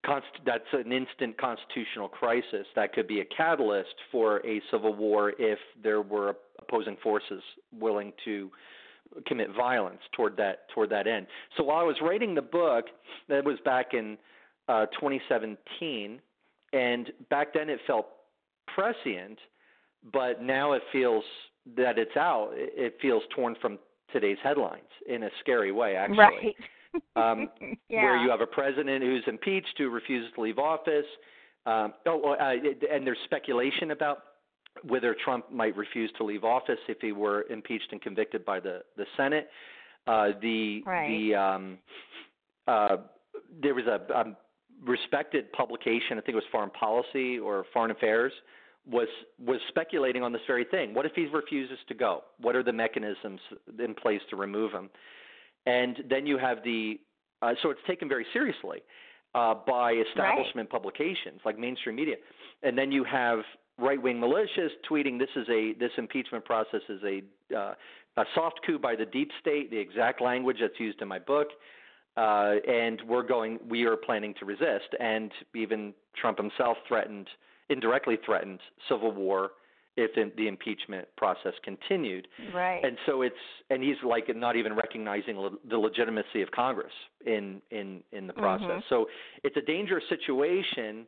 const- 0.05 0.41
that's 0.45 0.63
an 0.71 0.91
instant 0.91 1.37
constitutional 1.37 2.07
crisis 2.07 2.65
that 2.75 2.93
could 2.93 3.07
be 3.07 3.19
a 3.19 3.25
catalyst 3.25 3.93
for 4.11 4.37
a 4.45 4.61
civil 4.71 4.95
war 4.95 5.33
if 5.37 5.59
there 5.83 6.01
were 6.01 6.37
opposing 6.59 6.95
forces 7.03 7.43
willing 7.77 8.13
to 8.23 8.49
commit 9.27 9.49
violence 9.55 9.99
toward 10.15 10.37
that 10.37 10.69
toward 10.73 10.89
that 10.89 11.05
end. 11.05 11.27
So 11.57 11.63
while 11.63 11.79
I 11.79 11.83
was 11.83 11.97
writing 12.01 12.33
the 12.33 12.41
book, 12.41 12.85
that 13.27 13.43
was 13.43 13.57
back 13.65 13.93
in 13.93 14.17
uh, 14.69 14.85
2017, 14.99 16.21
and 16.71 17.11
back 17.29 17.53
then 17.53 17.69
it 17.69 17.79
felt 17.85 18.07
prescient, 18.75 19.39
but 20.11 20.41
now 20.41 20.73
it 20.73 20.81
feels 20.91 21.23
that 21.77 21.97
it's 21.97 22.15
out. 22.17 22.51
It 22.53 22.97
feels 23.01 23.23
torn 23.35 23.55
from 23.61 23.79
today's 24.11 24.37
headlines 24.43 24.89
in 25.07 25.23
a 25.23 25.29
scary 25.39 25.71
way, 25.71 25.95
actually. 25.95 26.17
Right. 26.17 26.55
um, 27.15 27.49
yeah. 27.87 28.03
Where 28.03 28.17
you 28.17 28.29
have 28.29 28.41
a 28.41 28.47
president 28.47 29.03
who's 29.03 29.23
impeached 29.27 29.75
who 29.77 29.89
refuses 29.89 30.31
to 30.35 30.41
leave 30.41 30.59
office. 30.59 31.05
Um, 31.65 31.93
oh, 32.07 32.35
uh, 32.39 32.53
and 32.91 33.05
there's 33.05 33.17
speculation 33.25 33.91
about 33.91 34.23
whether 34.83 35.15
Trump 35.23 35.51
might 35.51 35.75
refuse 35.77 36.11
to 36.17 36.23
leave 36.23 36.43
office 36.43 36.79
if 36.87 36.97
he 37.01 37.11
were 37.11 37.45
impeached 37.49 37.89
and 37.91 38.01
convicted 38.01 38.43
by 38.43 38.59
the 38.59 38.81
the 38.97 39.05
Senate. 39.15 39.49
Uh, 40.07 40.29
the 40.41 40.81
right. 40.85 41.07
the 41.07 41.35
um, 41.35 41.77
uh, 42.67 42.97
there 43.61 43.75
was 43.75 43.85
a, 43.85 44.01
a 44.13 44.35
respected 44.85 45.51
publication, 45.51 46.17
I 46.17 46.21
think 46.21 46.29
it 46.29 46.35
was 46.35 46.43
Foreign 46.51 46.71
Policy 46.71 47.37
or 47.39 47.65
Foreign 47.73 47.91
Affairs, 47.91 48.31
was 48.89 49.07
was 49.43 49.59
speculating 49.67 50.23
on 50.23 50.31
this 50.31 50.41
very 50.47 50.65
thing. 50.65 50.93
What 50.93 51.05
if 51.05 51.13
he 51.15 51.25
refuses 51.25 51.77
to 51.87 51.93
go? 51.93 52.23
What 52.39 52.55
are 52.55 52.63
the 52.63 52.73
mechanisms 52.73 53.39
in 53.79 53.93
place 53.93 54.21
to 54.29 54.35
remove 54.35 54.71
him? 54.71 54.89
And 55.65 56.03
then 56.09 56.25
you 56.25 56.37
have 56.37 56.63
the 56.63 56.99
uh, 57.41 57.53
so 57.61 57.69
it's 57.69 57.81
taken 57.87 58.09
very 58.09 58.25
seriously 58.33 58.79
uh, 59.35 59.55
by 59.67 59.93
establishment 59.93 60.69
right. 60.71 60.81
publications 60.81 61.41
like 61.45 61.59
mainstream 61.59 61.95
media, 61.95 62.15
and 62.63 62.77
then 62.77 62.91
you 62.91 63.03
have 63.03 63.39
right 63.77 64.01
wing 64.01 64.19
militias 64.19 64.69
tweeting 64.89 65.19
this 65.19 65.29
is 65.35 65.47
a 65.49 65.73
this 65.79 65.91
impeachment 65.97 66.43
process 66.43 66.81
is 66.89 67.01
a 67.03 67.55
uh, 67.55 67.73
a 68.17 68.25
soft 68.35 68.59
coup 68.65 68.77
by 68.77 68.95
the 68.95 69.05
deep 69.05 69.31
state, 69.39 69.71
the 69.71 69.77
exact 69.77 70.21
language 70.21 70.57
that's 70.59 70.79
used 70.79 71.01
in 71.01 71.07
my 71.07 71.19
book. 71.19 71.47
Uh, 72.17 72.55
and 72.67 73.01
we're 73.07 73.23
going, 73.23 73.57
we 73.69 73.83
are 73.83 73.95
planning 73.95 74.33
to 74.37 74.45
resist. 74.45 74.89
And 74.99 75.31
even 75.55 75.93
Trump 76.19 76.37
himself 76.37 76.77
threatened, 76.87 77.29
indirectly 77.71 78.17
threatened 78.25 78.59
civil 78.87 79.11
war 79.11 79.51
if 79.97 80.17
in, 80.17 80.31
the 80.37 80.47
impeachment 80.47 81.07
process 81.17 81.53
continued. 81.63 82.27
Right. 82.53 82.83
And 82.83 82.97
so 83.05 83.21
it's, 83.23 83.35
and 83.69 83.83
he's 83.83 83.97
like 84.05 84.33
not 84.35 84.55
even 84.55 84.73
recognizing 84.75 85.37
le- 85.37 85.57
the 85.69 85.77
legitimacy 85.77 86.41
of 86.41 86.51
Congress 86.51 86.93
in 87.25 87.61
in 87.71 88.01
in 88.11 88.27
the 88.27 88.33
process. 88.33 88.67
Mm-hmm. 88.67 88.79
So 88.89 89.07
it's 89.43 89.57
a 89.57 89.61
dangerous 89.61 90.03
situation 90.09 91.05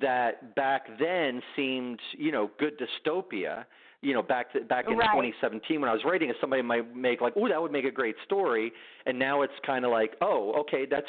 that 0.00 0.54
back 0.56 0.86
then 0.98 1.40
seemed, 1.54 2.00
you 2.16 2.32
know, 2.32 2.50
good 2.58 2.78
dystopia. 2.78 3.64
You 4.02 4.12
know, 4.12 4.22
back 4.22 4.52
to, 4.52 4.60
back 4.60 4.84
in 4.88 4.96
right. 4.96 5.06
2017 5.06 5.80
when 5.80 5.88
I 5.88 5.92
was 5.92 6.02
writing 6.04 6.28
it, 6.28 6.36
somebody 6.40 6.62
might 6.62 6.94
make 6.94 7.20
like, 7.20 7.32
"Oh, 7.34 7.48
that 7.48 7.60
would 7.60 7.72
make 7.72 7.86
a 7.86 7.90
great 7.90 8.14
story," 8.24 8.72
and 9.06 9.18
now 9.18 9.42
it's 9.42 9.54
kind 9.64 9.84
of 9.84 9.90
like, 9.90 10.14
"Oh, 10.20 10.52
okay, 10.60 10.86
that's." 10.88 11.06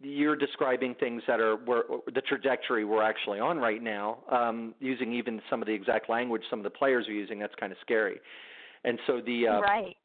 You're 0.00 0.36
describing 0.36 0.94
things 0.94 1.22
that 1.26 1.40
are 1.40 1.56
where 1.56 1.82
the 2.14 2.20
trajectory 2.20 2.84
we're 2.84 3.02
actually 3.02 3.40
on 3.40 3.58
right 3.58 3.82
now, 3.82 4.18
um, 4.30 4.74
using 4.78 5.12
even 5.12 5.40
some 5.50 5.60
of 5.60 5.66
the 5.66 5.74
exact 5.74 6.08
language 6.08 6.42
some 6.48 6.60
of 6.60 6.62
the 6.62 6.70
players 6.70 7.08
are 7.08 7.12
using. 7.12 7.38
That's 7.40 7.54
kind 7.56 7.72
of 7.72 7.78
scary, 7.80 8.20
and 8.84 8.98
so 9.06 9.20
the 9.24 9.48
uh, 9.48 9.60
right. 9.60 9.96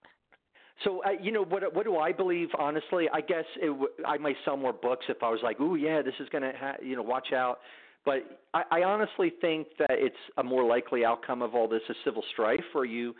So 0.83 1.03
uh, 1.03 1.11
you 1.21 1.31
know 1.31 1.43
what? 1.43 1.75
What 1.75 1.85
do 1.85 1.97
I 1.97 2.11
believe? 2.11 2.49
Honestly, 2.57 3.07
I 3.13 3.21
guess 3.21 3.45
it 3.61 3.67
w- 3.67 3.89
I 4.05 4.17
might 4.17 4.35
sell 4.43 4.57
more 4.57 4.73
books 4.73 5.05
if 5.09 5.21
I 5.21 5.29
was 5.29 5.41
like, 5.43 5.59
"Ooh, 5.59 5.75
yeah, 5.75 6.01
this 6.01 6.15
is 6.19 6.27
gonna, 6.29 6.53
ha- 6.59 6.77
you 6.81 6.95
know, 6.95 7.03
watch 7.03 7.31
out." 7.31 7.59
But 8.05 8.41
I, 8.53 8.63
I 8.71 8.83
honestly 8.83 9.31
think 9.41 9.67
that 9.79 9.91
it's 9.91 10.15
a 10.37 10.43
more 10.43 10.63
likely 10.65 11.05
outcome 11.05 11.41
of 11.41 11.53
all 11.53 11.67
this 11.67 11.83
is 11.87 11.95
civil 12.03 12.23
strife, 12.31 12.63
where 12.73 12.85
you 12.85 13.15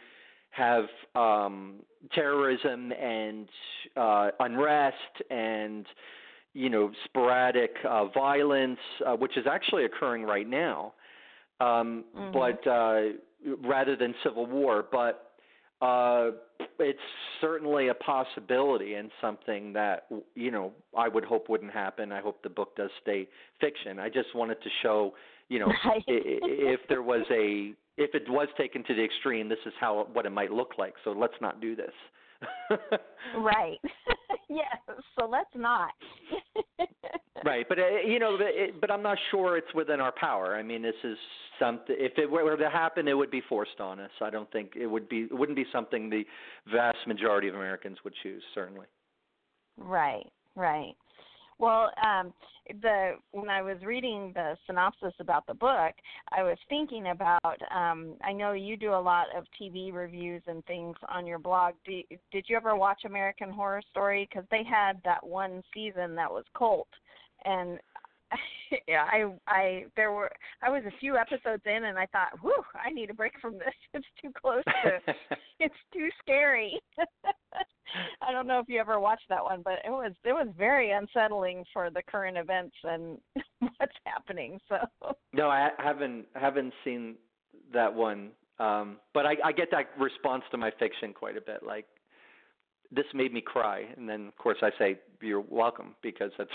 have 0.50 0.86
um, 1.16 1.76
terrorism 2.14 2.92
and 2.92 3.48
uh, 3.96 4.30
unrest 4.40 4.96
and 5.30 5.86
you 6.54 6.70
know 6.70 6.92
sporadic 7.06 7.72
uh, 7.88 8.06
violence, 8.06 8.80
uh, 9.06 9.14
which 9.16 9.38
is 9.38 9.46
actually 9.50 9.86
occurring 9.86 10.24
right 10.24 10.48
now. 10.48 10.94
Um, 11.60 12.06
mm-hmm. 12.16 12.32
But 12.34 12.68
uh, 12.70 13.58
rather 13.68 13.96
than 13.96 14.14
civil 14.24 14.46
war, 14.46 14.86
but 14.92 15.32
uh, 15.82 16.32
it's 16.80 17.00
certainly 17.42 17.90
a 17.90 17.94
possibility 17.94 18.94
and 18.94 19.12
something 19.20 19.74
that 19.74 20.08
you 20.36 20.52
know 20.52 20.72
I 20.98 21.08
would 21.08 21.26
hope 21.26 21.50
wouldn't 21.50 21.74
happen. 21.74 22.12
I 22.12 22.22
hope 22.22 22.42
the 22.42 22.50
book 22.50 22.76
does 22.76 22.90
stay 23.02 23.28
fiction. 23.60 24.00
I 24.00 24.08
just 24.08 24.34
wanted 24.34 24.62
to 24.64 24.70
show, 24.82 25.14
you 25.50 25.60
know, 25.60 25.72
if 26.08 26.80
there 26.88 27.02
was 27.02 27.26
a 27.32 27.74
if 27.98 28.16
it 28.16 28.30
was 28.30 28.48
taken 28.58 28.84
to 28.86 28.96
the 28.96 29.04
extreme, 29.04 29.50
this 29.50 29.60
is 29.66 29.74
how 29.80 30.08
what 30.14 30.26
it 30.26 30.32
might 30.32 30.52
look 30.52 30.74
like. 30.78 30.94
So 31.04 31.12
let's 31.12 31.36
not 31.42 31.60
do 31.60 31.76
this. 31.76 31.92
right. 33.38 33.80
yes. 34.50 34.78
So 35.20 35.28
let's 35.28 35.50
not. 35.56 35.92
Right, 37.46 37.66
but 37.68 37.80
uh, 37.80 38.00
you 38.06 38.20
know, 38.20 38.38
but, 38.38 38.48
it, 38.50 38.82
but 38.82 38.92
I'm 38.92 39.04
not 39.04 39.18
sure 39.32 39.58
it's 39.58 39.74
within 39.74 40.00
our 40.00 40.12
power. 40.12 40.56
I 40.56 40.64
mean, 40.64 40.82
this 40.82 40.96
is 41.04 41.18
something. 41.60 41.96
If 41.98 42.18
it 42.18 42.30
were 42.30 42.58
to 42.58 42.70
happen, 42.70 43.08
it 43.08 43.14
would 43.14 43.32
be 43.32 43.42
forced 43.48 43.80
on 43.80 44.00
us. 44.00 44.12
I 44.22 44.30
don't 44.30 44.52
think 44.52 44.74
it 44.76 44.88
would 44.88 45.10
be. 45.10 45.22
It 45.22 45.38
wouldn't 45.38 45.56
be 45.56 45.66
something 45.72 46.10
the 46.10 46.24
vast 46.72 46.98
majority 47.08 47.48
of 47.48 47.56
Americans 47.56 47.98
would 48.04 48.14
choose. 48.24 48.44
Certainly. 48.54 48.88
Right. 49.78 50.28
Right. 50.56 50.96
Well, 51.60 51.92
um, 52.04 52.34
the 52.82 53.14
when 53.32 53.50
I 53.50 53.62
was 53.62 53.78
reading 53.86 54.32
the 54.34 54.56
synopsis 54.66 55.14
about 55.20 55.46
the 55.48 55.54
book, 55.54 55.94
I 56.36 56.44
was 56.44 56.58
thinking 56.70 57.08
about. 57.08 57.60
Um, 57.76 58.14
I 58.24 58.32
know 58.32 58.54
you 58.54 58.78
do 58.78 58.94
a 58.94 59.00
lot 59.00 59.28
of 59.36 59.46
TV 59.62 59.94
reviews 59.94 60.42
and 60.48 60.66
things 60.66 60.96
on 61.10 61.28
your 61.28 61.40
blog. 61.40 61.74
Do, 61.86 62.02
did 62.32 62.46
you 62.48 62.56
ever 62.56 62.76
watch 62.76 63.02
American 63.06 63.52
Horror 63.52 63.82
Story? 63.92 64.28
Because 64.30 64.48
they 64.50 64.64
had 64.64 65.02
that 65.04 65.26
one 65.26 65.64
season 65.74 66.16
that 66.16 66.32
was 66.32 66.46
cult, 66.58 66.88
and 67.46 67.80
yeah, 68.88 69.06
I 69.12 69.26
I 69.48 69.86
there 69.96 70.12
were 70.12 70.32
I 70.62 70.70
was 70.70 70.84
a 70.86 71.00
few 71.00 71.18
episodes 71.18 71.64
in 71.66 71.86
and 71.86 71.98
I 71.98 72.06
thought, 72.08 72.40
whew, 72.42 72.64
I 72.74 72.90
need 72.90 73.10
a 73.10 73.14
break 73.14 73.34
from 73.42 73.54
this. 73.54 73.74
It's 73.94 74.06
too 74.22 74.32
close 74.40 74.64
to 74.84 75.14
it's 75.60 75.76
too 75.94 76.10
scary. 76.22 76.80
I 78.22 78.32
don't 78.32 78.48
know 78.48 78.60
if 78.60 78.68
you 78.68 78.80
ever 78.80 79.00
watched 79.00 79.30
that 79.30 79.44
one, 79.44 79.62
but 79.64 79.80
it 79.86 79.92
was 79.92 80.14
it 80.24 80.34
was 80.34 80.48
very 80.58 80.92
unsettling 80.92 81.64
for 81.72 81.90
the 81.90 82.02
current 82.04 82.38
events 82.38 82.76
and 82.84 83.18
what's 83.60 83.94
happening. 84.06 84.60
So 84.68 84.78
No, 85.34 85.50
I 85.50 85.70
haven't 85.78 86.26
haven't 86.36 86.74
seen 86.84 87.16
that 87.74 87.94
one. 87.94 88.32
Um 88.60 88.98
but 89.14 89.26
I 89.26 89.36
I 89.44 89.52
get 89.52 89.70
that 89.72 89.90
response 90.00 90.44
to 90.52 90.58
my 90.58 90.72
fiction 90.80 91.14
quite 91.14 91.38
a 91.38 91.42
bit 91.42 91.64
like 91.64 91.86
this 92.92 93.06
made 93.14 93.34
me 93.34 93.42
cry 93.42 93.86
and 93.98 94.08
then 94.08 94.28
of 94.28 94.38
course 94.38 94.58
I 94.62 94.70
say 94.78 95.00
you're 95.22 95.42
welcome 95.42 95.96
because 96.02 96.32
that's 96.38 96.52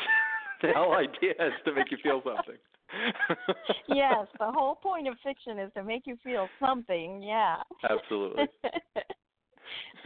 the 0.62 0.72
whole 0.74 0.94
idea 0.94 1.30
is 1.30 1.52
to 1.64 1.74
make 1.74 1.90
you 1.90 1.98
feel 2.02 2.22
something. 2.24 2.56
yes, 3.88 4.26
the 4.38 4.50
whole 4.50 4.74
point 4.74 5.08
of 5.08 5.14
fiction 5.22 5.58
is 5.58 5.70
to 5.74 5.84
make 5.84 6.06
you 6.06 6.16
feel 6.24 6.48
something. 6.58 7.22
Yeah. 7.22 7.56
Absolutely. 7.88 8.44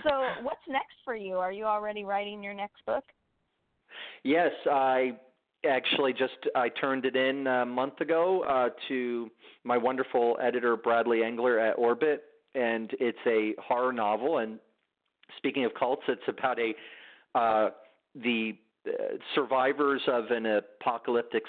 so, 0.02 0.26
what's 0.42 0.60
next 0.68 0.96
for 1.04 1.14
you? 1.14 1.36
Are 1.36 1.52
you 1.52 1.64
already 1.64 2.04
writing 2.04 2.42
your 2.42 2.54
next 2.54 2.84
book? 2.86 3.04
Yes, 4.24 4.50
I 4.70 5.12
actually 5.68 6.12
just 6.12 6.34
I 6.56 6.68
turned 6.68 7.04
it 7.04 7.16
in 7.16 7.46
a 7.46 7.64
month 7.64 8.00
ago 8.00 8.42
uh, 8.42 8.70
to 8.88 9.30
my 9.64 9.78
wonderful 9.78 10.36
editor 10.42 10.76
Bradley 10.76 11.18
Englert 11.18 11.70
at 11.70 11.78
Orbit, 11.78 12.24
and 12.54 12.90
it's 12.98 13.18
a 13.26 13.54
horror 13.62 13.92
novel. 13.92 14.38
And 14.38 14.58
speaking 15.36 15.64
of 15.64 15.72
cults, 15.74 16.02
it's 16.08 16.22
about 16.26 16.58
a 16.58 16.74
uh, 17.38 17.70
the 18.14 18.56
survivors 19.34 20.02
of 20.08 20.30
an 20.30 20.46
apocalyptic 20.46 21.44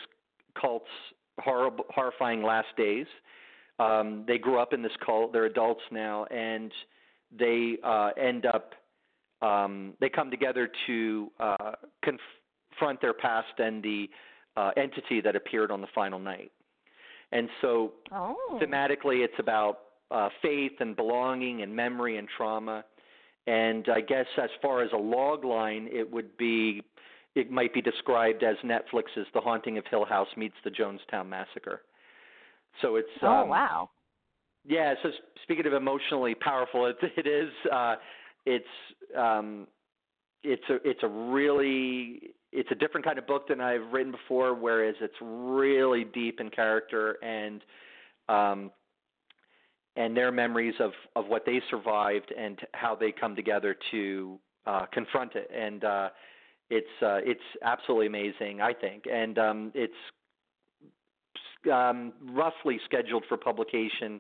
cult's 0.60 0.86
horrible, 1.40 1.86
horrifying 1.90 2.44
last 2.44 2.68
days. 2.78 3.08
Um, 3.80 4.24
they 4.28 4.38
grew 4.38 4.60
up 4.60 4.74
in 4.74 4.82
this 4.82 4.92
cult. 5.04 5.34
They're 5.34 5.46
adults 5.46 5.82
now, 5.92 6.26
and 6.26 6.72
they 7.38 7.78
uh, 7.84 8.12
end 8.22 8.46
up. 8.46 8.74
Um, 9.42 9.94
they 10.00 10.10
come 10.10 10.32
together 10.32 10.70
to 10.88 11.32
uh, 11.40 11.72
confront 12.04 13.02
their 13.02 13.14
past 13.14 13.54
and 13.58 13.84
the 13.84 14.10
uh, 14.56 14.72
entity 14.78 15.22
that 15.22 15.36
appeared 15.36 15.72
on 15.72 15.82
the 15.82 15.88
final 15.94 16.20
night. 16.20 16.52
And 17.32 17.50
so, 17.62 17.94
oh. 18.12 18.60
thematically, 18.62 19.26
it's 19.26 19.34
about 19.40 19.80
uh, 20.12 20.30
faith 20.42 20.74
and 20.80 20.96
belonging 20.96 21.64
and 21.64 21.76
memory 21.76 22.18
and 22.18 22.28
trauma. 22.38 22.86
And 23.48 23.90
I 23.94 24.02
guess 24.02 24.28
as 24.42 24.52
far 24.62 24.84
as 24.84 24.92
a 24.94 24.98
log 24.98 25.44
line, 25.44 25.90
it 25.92 26.10
would 26.10 26.38
be 26.38 26.84
it 27.36 27.52
might 27.52 27.74
be 27.74 27.82
described 27.82 28.44
as 28.44 28.56
Netflix's 28.64 29.28
The 29.34 29.42
Haunting 29.42 29.78
of 29.78 29.86
Hill 29.90 30.06
House 30.06 30.28
meets 30.38 30.56
the 30.64 30.70
Jonestown 30.70 31.28
Massacre. 31.28 31.82
So 32.82 32.96
it's 32.96 33.08
oh 33.22 33.28
um, 33.28 33.50
wow 33.50 33.90
yeah. 34.66 34.94
So 35.04 35.10
speaking 35.44 35.66
of 35.66 35.74
emotionally 35.74 36.36
powerful, 36.36 36.86
it, 36.86 36.98
it 37.18 37.28
is. 37.28 37.50
Uh, 37.72 37.96
it's 38.46 38.66
um, 39.18 39.68
it's 40.44 40.64
a 40.70 40.76
it's 40.88 41.00
a 41.04 41.08
really 41.08 42.22
it's 42.52 42.70
a 42.72 42.76
different 42.76 43.06
kind 43.06 43.18
of 43.18 43.28
book 43.28 43.48
than 43.48 43.62
I've 43.62 43.92
written 43.92 44.12
before. 44.12 44.54
Whereas 44.54 44.96
it's 45.02 45.16
really 45.22 46.06
deep 46.06 46.40
in 46.40 46.50
character 46.50 47.18
and 47.24 47.62
um, 48.30 48.72
and 49.96 50.16
their 50.16 50.32
memories 50.32 50.76
of 50.80 50.92
of 51.16 51.28
what 51.28 51.46
they 51.46 51.62
survived 51.70 52.34
and 52.38 52.60
how 52.74 52.96
they 52.96 53.12
come 53.12 53.36
together 53.36 53.76
to 53.92 54.40
uh, 54.66 54.86
confront 54.94 55.36
it. 55.36 55.50
And 55.54 55.84
uh, 55.84 56.10
it's 56.74 56.88
uh, 57.02 57.20
it's 57.24 57.42
absolutely 57.62 58.08
amazing, 58.08 58.62
I 58.62 58.74
think. 58.74 59.04
And 59.12 59.38
um, 59.38 59.72
it's 59.76 59.94
um, 61.72 62.14
roughly 62.32 62.80
scheduled 62.86 63.24
for 63.30 63.38
publication 63.38 64.20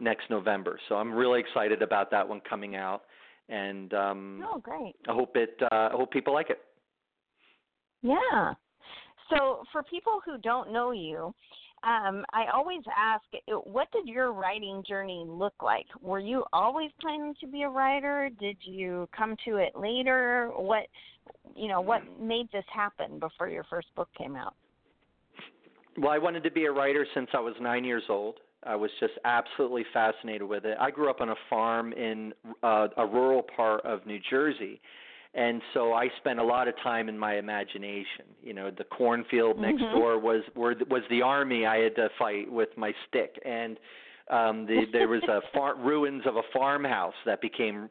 next 0.00 0.28
November. 0.28 0.78
So 0.88 0.96
I'm 0.96 1.12
really 1.12 1.40
excited 1.40 1.82
about 1.82 2.10
that 2.10 2.28
one 2.28 2.40
coming 2.48 2.76
out, 2.76 3.02
and 3.48 3.92
um, 3.94 4.44
oh, 4.46 4.58
great! 4.58 4.96
I 5.08 5.12
hope 5.12 5.36
it. 5.36 5.56
Uh, 5.62 5.88
I 5.92 5.92
hope 5.92 6.12
people 6.12 6.34
like 6.34 6.50
it. 6.50 6.58
Yeah. 8.02 8.52
So 9.30 9.62
for 9.72 9.82
people 9.84 10.20
who 10.24 10.36
don't 10.38 10.70
know 10.70 10.92
you, 10.92 11.34
um, 11.86 12.24
I 12.32 12.46
always 12.52 12.82
ask, 12.96 13.24
what 13.64 13.88
did 13.92 14.06
your 14.06 14.32
writing 14.32 14.82
journey 14.88 15.24
look 15.26 15.54
like? 15.62 15.86
Were 16.00 16.18
you 16.18 16.44
always 16.52 16.90
planning 17.00 17.34
to 17.40 17.46
be 17.46 17.62
a 17.62 17.68
writer? 17.68 18.30
Did 18.40 18.56
you 18.62 19.08
come 19.16 19.36
to 19.44 19.56
it 19.56 19.76
later? 19.76 20.50
What, 20.56 20.86
you 21.54 21.68
know, 21.68 21.82
what 21.82 22.02
made 22.20 22.50
this 22.52 22.64
happen 22.72 23.18
before 23.18 23.48
your 23.48 23.64
first 23.64 23.88
book 23.94 24.08
came 24.16 24.34
out? 24.34 24.54
Well, 25.98 26.10
I 26.10 26.18
wanted 26.18 26.42
to 26.44 26.50
be 26.50 26.64
a 26.64 26.72
writer 26.72 27.06
since 27.14 27.28
I 27.34 27.40
was 27.40 27.54
nine 27.60 27.84
years 27.84 28.04
old. 28.08 28.36
I 28.66 28.76
was 28.76 28.90
just 28.98 29.12
absolutely 29.24 29.84
fascinated 29.92 30.44
with 30.44 30.64
it. 30.64 30.78
I 30.80 30.90
grew 30.90 31.10
up 31.10 31.20
on 31.20 31.28
a 31.28 31.36
farm 31.50 31.92
in 31.92 32.32
uh, 32.62 32.88
a 32.96 33.06
rural 33.06 33.42
part 33.54 33.84
of 33.84 34.06
New 34.06 34.18
Jersey, 34.30 34.80
and 35.34 35.60
so 35.72 35.92
I 35.92 36.08
spent 36.18 36.38
a 36.38 36.44
lot 36.44 36.68
of 36.68 36.74
time 36.82 37.08
in 37.08 37.18
my 37.18 37.36
imagination. 37.36 38.26
You 38.42 38.54
know, 38.54 38.70
the 38.70 38.84
cornfield 38.84 39.58
next 39.58 39.82
mm-hmm. 39.82 39.98
door 39.98 40.18
was 40.18 40.42
were, 40.54 40.74
was 40.88 41.02
the 41.10 41.22
army 41.22 41.66
I 41.66 41.78
had 41.78 41.96
to 41.96 42.08
fight 42.18 42.50
with 42.50 42.68
my 42.76 42.92
stick, 43.08 43.40
and 43.44 43.78
um, 44.30 44.66
the, 44.66 44.84
there 44.92 45.08
was 45.08 45.22
a 45.24 45.40
far, 45.52 45.76
ruins 45.78 46.22
of 46.26 46.36
a 46.36 46.42
farmhouse 46.52 47.14
that 47.26 47.40
became 47.40 47.88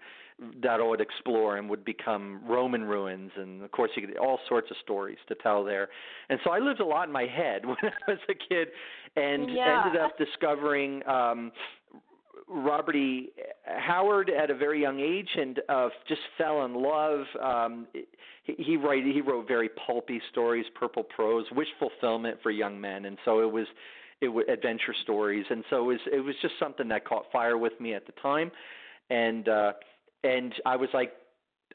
that 0.62 0.80
I 0.80 0.84
would 0.84 1.02
explore 1.02 1.58
and 1.58 1.70
would 1.70 1.86
become 1.86 2.42
Roman 2.48 2.84
ruins, 2.84 3.32
and 3.36 3.62
of 3.62 3.72
course 3.72 3.92
you 3.96 4.08
get 4.08 4.18
all 4.18 4.40
sorts 4.50 4.72
of 4.72 4.78
stories 4.82 5.20
to 5.28 5.36
tell 5.36 5.64
there. 5.64 5.90
And 6.30 6.40
so 6.44 6.52
I 6.52 6.60
lived 6.60 6.80
a 6.80 6.86
lot 6.86 7.08
in 7.08 7.14
my 7.14 7.26
head 7.26 7.66
when 7.66 7.78
I 7.84 8.12
was 8.12 8.20
a 8.30 8.34
kid, 8.34 8.70
and 9.16 9.54
yeah. 9.54 9.84
ended 9.86 10.02
up 10.02 10.18
discovering 10.18 11.06
um, 11.08 11.52
Robert 12.48 12.96
E. 12.96 13.30
Howard 13.66 14.30
at 14.30 14.50
a 14.50 14.56
very 14.56 14.82
young 14.82 15.00
age, 15.00 15.30
and 15.36 15.60
uh, 15.70 15.90
just 16.08 16.22
fell 16.38 16.66
in 16.66 16.74
love. 16.74 17.26
Um, 17.42 17.88
he, 18.44 18.56
he 18.58 18.78
write 18.78 19.04
he 19.04 19.22
wrote 19.22 19.48
very 19.48 19.70
pulpy 19.86 20.22
stories, 20.32 20.66
purple 20.76 21.04
prose, 21.04 21.46
wish 21.52 21.68
fulfillment 21.80 22.38
for 22.44 22.52
young 22.52 22.80
men, 22.80 23.06
and 23.06 23.18
so 23.26 23.42
it 23.42 23.52
was 23.52 23.68
it 24.22 24.28
was 24.28 24.46
adventure 24.50 24.94
stories, 25.04 25.46
and 25.50 25.64
so 25.70 25.78
it 25.78 25.86
was 25.94 26.00
it 26.12 26.20
was 26.20 26.36
just 26.42 26.54
something 26.60 26.88
that 26.90 27.06
caught 27.06 27.26
fire 27.32 27.58
with 27.58 27.80
me 27.80 27.94
at 27.94 28.06
the 28.06 28.14
time, 28.22 28.52
and. 29.10 29.48
uh 29.48 29.74
and 30.24 30.54
I 30.66 30.78
was 30.78 30.88
like, 30.94 31.12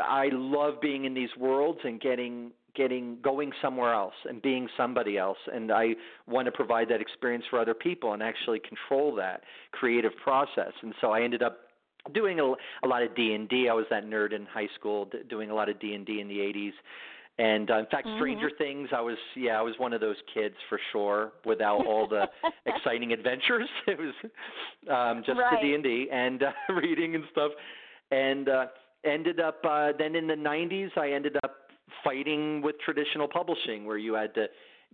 I 0.00 0.30
love 0.32 0.80
being 0.80 1.04
in 1.04 1.12
these 1.12 1.28
worlds 1.38 1.80
and 1.84 2.00
getting 2.00 2.52
getting 2.78 3.18
going 3.22 3.50
somewhere 3.60 3.92
else 3.92 4.14
and 4.28 4.40
being 4.40 4.68
somebody 4.76 5.18
else 5.18 5.36
and 5.52 5.72
I 5.72 5.88
want 6.28 6.46
to 6.46 6.52
provide 6.52 6.88
that 6.90 7.00
experience 7.00 7.44
for 7.50 7.58
other 7.58 7.74
people 7.74 8.12
and 8.12 8.22
actually 8.22 8.60
control 8.60 9.14
that 9.16 9.42
creative 9.72 10.12
process 10.22 10.72
and 10.82 10.94
so 11.00 11.10
I 11.10 11.22
ended 11.22 11.42
up 11.42 11.58
doing 12.14 12.38
a, 12.38 12.44
a 12.44 12.88
lot 12.88 13.02
of 13.02 13.14
D&D 13.16 13.68
I 13.68 13.74
was 13.74 13.84
that 13.90 14.06
nerd 14.06 14.32
in 14.32 14.46
high 14.46 14.68
school 14.78 15.06
d- 15.06 15.18
doing 15.28 15.50
a 15.50 15.54
lot 15.54 15.68
of 15.68 15.80
D&D 15.80 16.20
in 16.20 16.28
the 16.28 16.36
80s 16.36 16.72
and 17.38 17.68
uh, 17.68 17.78
in 17.78 17.86
fact 17.86 18.06
mm-hmm. 18.06 18.18
Stranger 18.18 18.50
Things 18.56 18.90
I 18.94 19.00
was 19.00 19.18
yeah 19.36 19.58
I 19.58 19.62
was 19.62 19.74
one 19.78 19.92
of 19.92 20.00
those 20.00 20.16
kids 20.32 20.54
for 20.68 20.78
sure 20.92 21.32
without 21.44 21.84
all 21.84 22.06
the 22.06 22.26
exciting 22.66 23.12
adventures 23.12 23.68
it 23.88 23.98
was 23.98 24.14
um 24.88 25.24
just 25.26 25.36
right. 25.36 25.60
the 25.60 25.76
D&D 25.76 26.08
and 26.12 26.44
uh, 26.44 26.52
reading 26.74 27.16
and 27.16 27.24
stuff 27.32 27.50
and 28.12 28.48
uh, 28.48 28.66
ended 29.04 29.40
up 29.40 29.60
uh, 29.68 29.92
then 29.98 30.14
in 30.14 30.26
the 30.26 30.34
90s. 30.34 30.96
I 30.96 31.12
ended 31.12 31.36
up 31.42 31.67
fighting 32.04 32.62
with 32.62 32.76
traditional 32.80 33.28
publishing, 33.28 33.84
where 33.84 33.98
you 33.98 34.14
had 34.14 34.34
to 34.34 34.46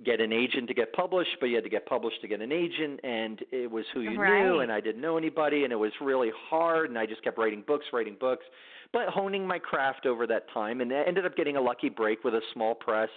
get 0.05 0.21
an 0.21 0.33
agent 0.33 0.67
to 0.69 0.75
get 0.75 0.93
published, 0.93 1.31
but 1.41 1.47
you 1.47 1.55
had 1.55 1.65
to 1.65 1.71
get 1.71 1.87
published 1.87 2.21
to 2.21 2.29
get 2.29 2.41
an 2.41 2.51
agent, 2.51 2.99
and 3.05 3.45
it 3.53 3.71
was 3.71 3.85
who 3.95 4.01
you 4.01 4.21
right. 4.21 4.45
knew, 4.45 4.61
and 4.61 4.73
I 4.73 4.81
didn't 4.81 5.01
know 5.01 5.17
anybody, 5.17 5.65
and 5.65 5.73
it 5.73 5.77
was 5.77 5.93
really 6.01 6.31
hard, 6.49 6.91
and 6.91 6.99
I 6.99 7.07
just 7.07 7.23
kept 7.23 7.39
writing 7.39 7.63
books, 7.67 7.87
writing 7.93 8.17
books, 8.19 8.45
but 8.93 9.09
honing 9.09 9.47
my 9.47 9.59
craft 9.59 10.07
over 10.07 10.27
that 10.27 10.51
time, 10.53 10.81
and 10.81 10.93
I 10.93 11.03
ended 11.07 11.27
up 11.27 11.37
getting 11.37 11.57
a 11.57 11.61
lucky 11.61 11.89
break 11.89 12.25
with 12.25 12.35
a 12.35 12.41
small 12.53 12.75
press 12.75 13.09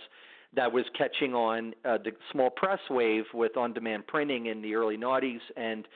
that 0.56 0.72
was 0.72 0.86
catching 0.98 1.34
on 1.34 1.74
uh, 1.84 1.98
the 1.98 2.12
small 2.32 2.50
press 2.50 2.80
wave 2.90 3.26
with 3.34 3.58
on-demand 3.58 4.06
printing 4.08 4.46
in 4.46 4.62
the 4.62 4.76
early 4.76 4.98
noughties, 4.98 5.42
and 5.56 5.88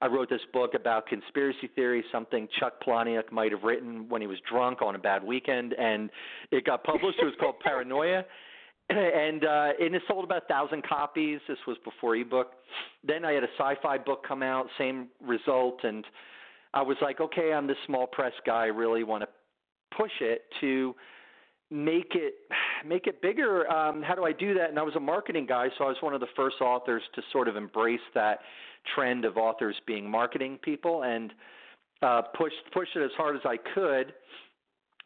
I 0.00 0.06
wrote 0.06 0.28
this 0.30 0.40
book 0.52 0.74
about 0.74 1.06
conspiracy 1.06 1.68
theory, 1.74 2.04
something 2.12 2.46
Chuck 2.60 2.74
Palahniuk 2.86 3.32
might 3.32 3.50
have 3.50 3.64
written 3.64 4.08
when 4.08 4.20
he 4.20 4.28
was 4.28 4.38
drunk 4.48 4.80
on 4.80 4.94
a 4.94 4.98
bad 4.98 5.24
weekend, 5.24 5.72
and 5.72 6.08
it 6.52 6.64
got 6.64 6.84
published. 6.84 7.18
it 7.20 7.24
was 7.24 7.34
called 7.40 7.58
Paranoia, 7.60 8.24
and 8.90 9.44
uh, 9.44 9.70
and 9.80 9.94
it 9.94 10.02
sold 10.06 10.24
about 10.24 10.44
a 10.44 10.46
thousand 10.46 10.84
copies. 10.86 11.40
This 11.48 11.58
was 11.66 11.76
before 11.84 12.14
ebook. 12.14 12.52
Then 13.04 13.24
I 13.24 13.32
had 13.32 13.42
a 13.42 13.48
sci-fi 13.58 13.98
book 13.98 14.24
come 14.26 14.42
out, 14.42 14.66
same 14.78 15.08
result, 15.20 15.80
and 15.82 16.04
I 16.74 16.82
was 16.82 16.96
like, 17.02 17.20
okay, 17.20 17.52
I'm 17.52 17.66
this 17.66 17.76
small 17.86 18.06
press 18.06 18.32
guy. 18.46 18.64
I 18.64 18.66
really 18.66 19.02
want 19.02 19.22
to 19.22 19.28
push 19.96 20.12
it 20.20 20.42
to 20.60 20.94
make 21.70 22.12
it 22.14 22.34
make 22.86 23.06
it 23.06 23.20
bigger 23.22 23.70
um 23.70 24.02
how 24.02 24.14
do 24.14 24.24
i 24.24 24.32
do 24.32 24.54
that 24.54 24.70
and 24.70 24.78
i 24.78 24.82
was 24.82 24.94
a 24.96 25.00
marketing 25.00 25.46
guy 25.46 25.68
so 25.76 25.84
i 25.84 25.88
was 25.88 25.96
one 26.00 26.14
of 26.14 26.20
the 26.20 26.28
first 26.36 26.60
authors 26.60 27.02
to 27.14 27.22
sort 27.32 27.48
of 27.48 27.56
embrace 27.56 28.00
that 28.14 28.40
trend 28.94 29.24
of 29.24 29.36
authors 29.36 29.76
being 29.86 30.08
marketing 30.10 30.58
people 30.62 31.02
and 31.02 31.32
uh, 32.02 32.22
pushed 32.36 32.96
it 32.96 33.02
as 33.02 33.10
hard 33.16 33.36
as 33.36 33.42
I 33.44 33.56
could. 33.74 34.12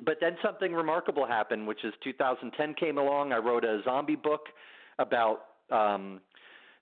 But 0.05 0.17
then 0.21 0.37
something 0.43 0.73
remarkable 0.73 1.27
happened, 1.27 1.67
which 1.67 1.85
is 1.85 1.93
2010 2.03 2.75
came 2.75 2.99
along. 2.99 3.33
I 3.33 3.39
wrote 3.39 3.65
a 3.65 3.81
zombie 3.85 4.17
book 4.17 4.47
about 4.99 5.45
um, 5.71 6.21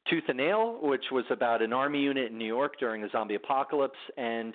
Tooth 0.08 0.24
and 0.28 0.38
Nail, 0.38 0.78
which 0.82 1.04
was 1.12 1.24
about 1.30 1.62
an 1.62 1.72
army 1.72 2.00
unit 2.00 2.32
in 2.32 2.38
New 2.38 2.46
York 2.46 2.78
during 2.78 3.04
a 3.04 3.10
zombie 3.10 3.34
apocalypse, 3.34 3.98
and 4.16 4.54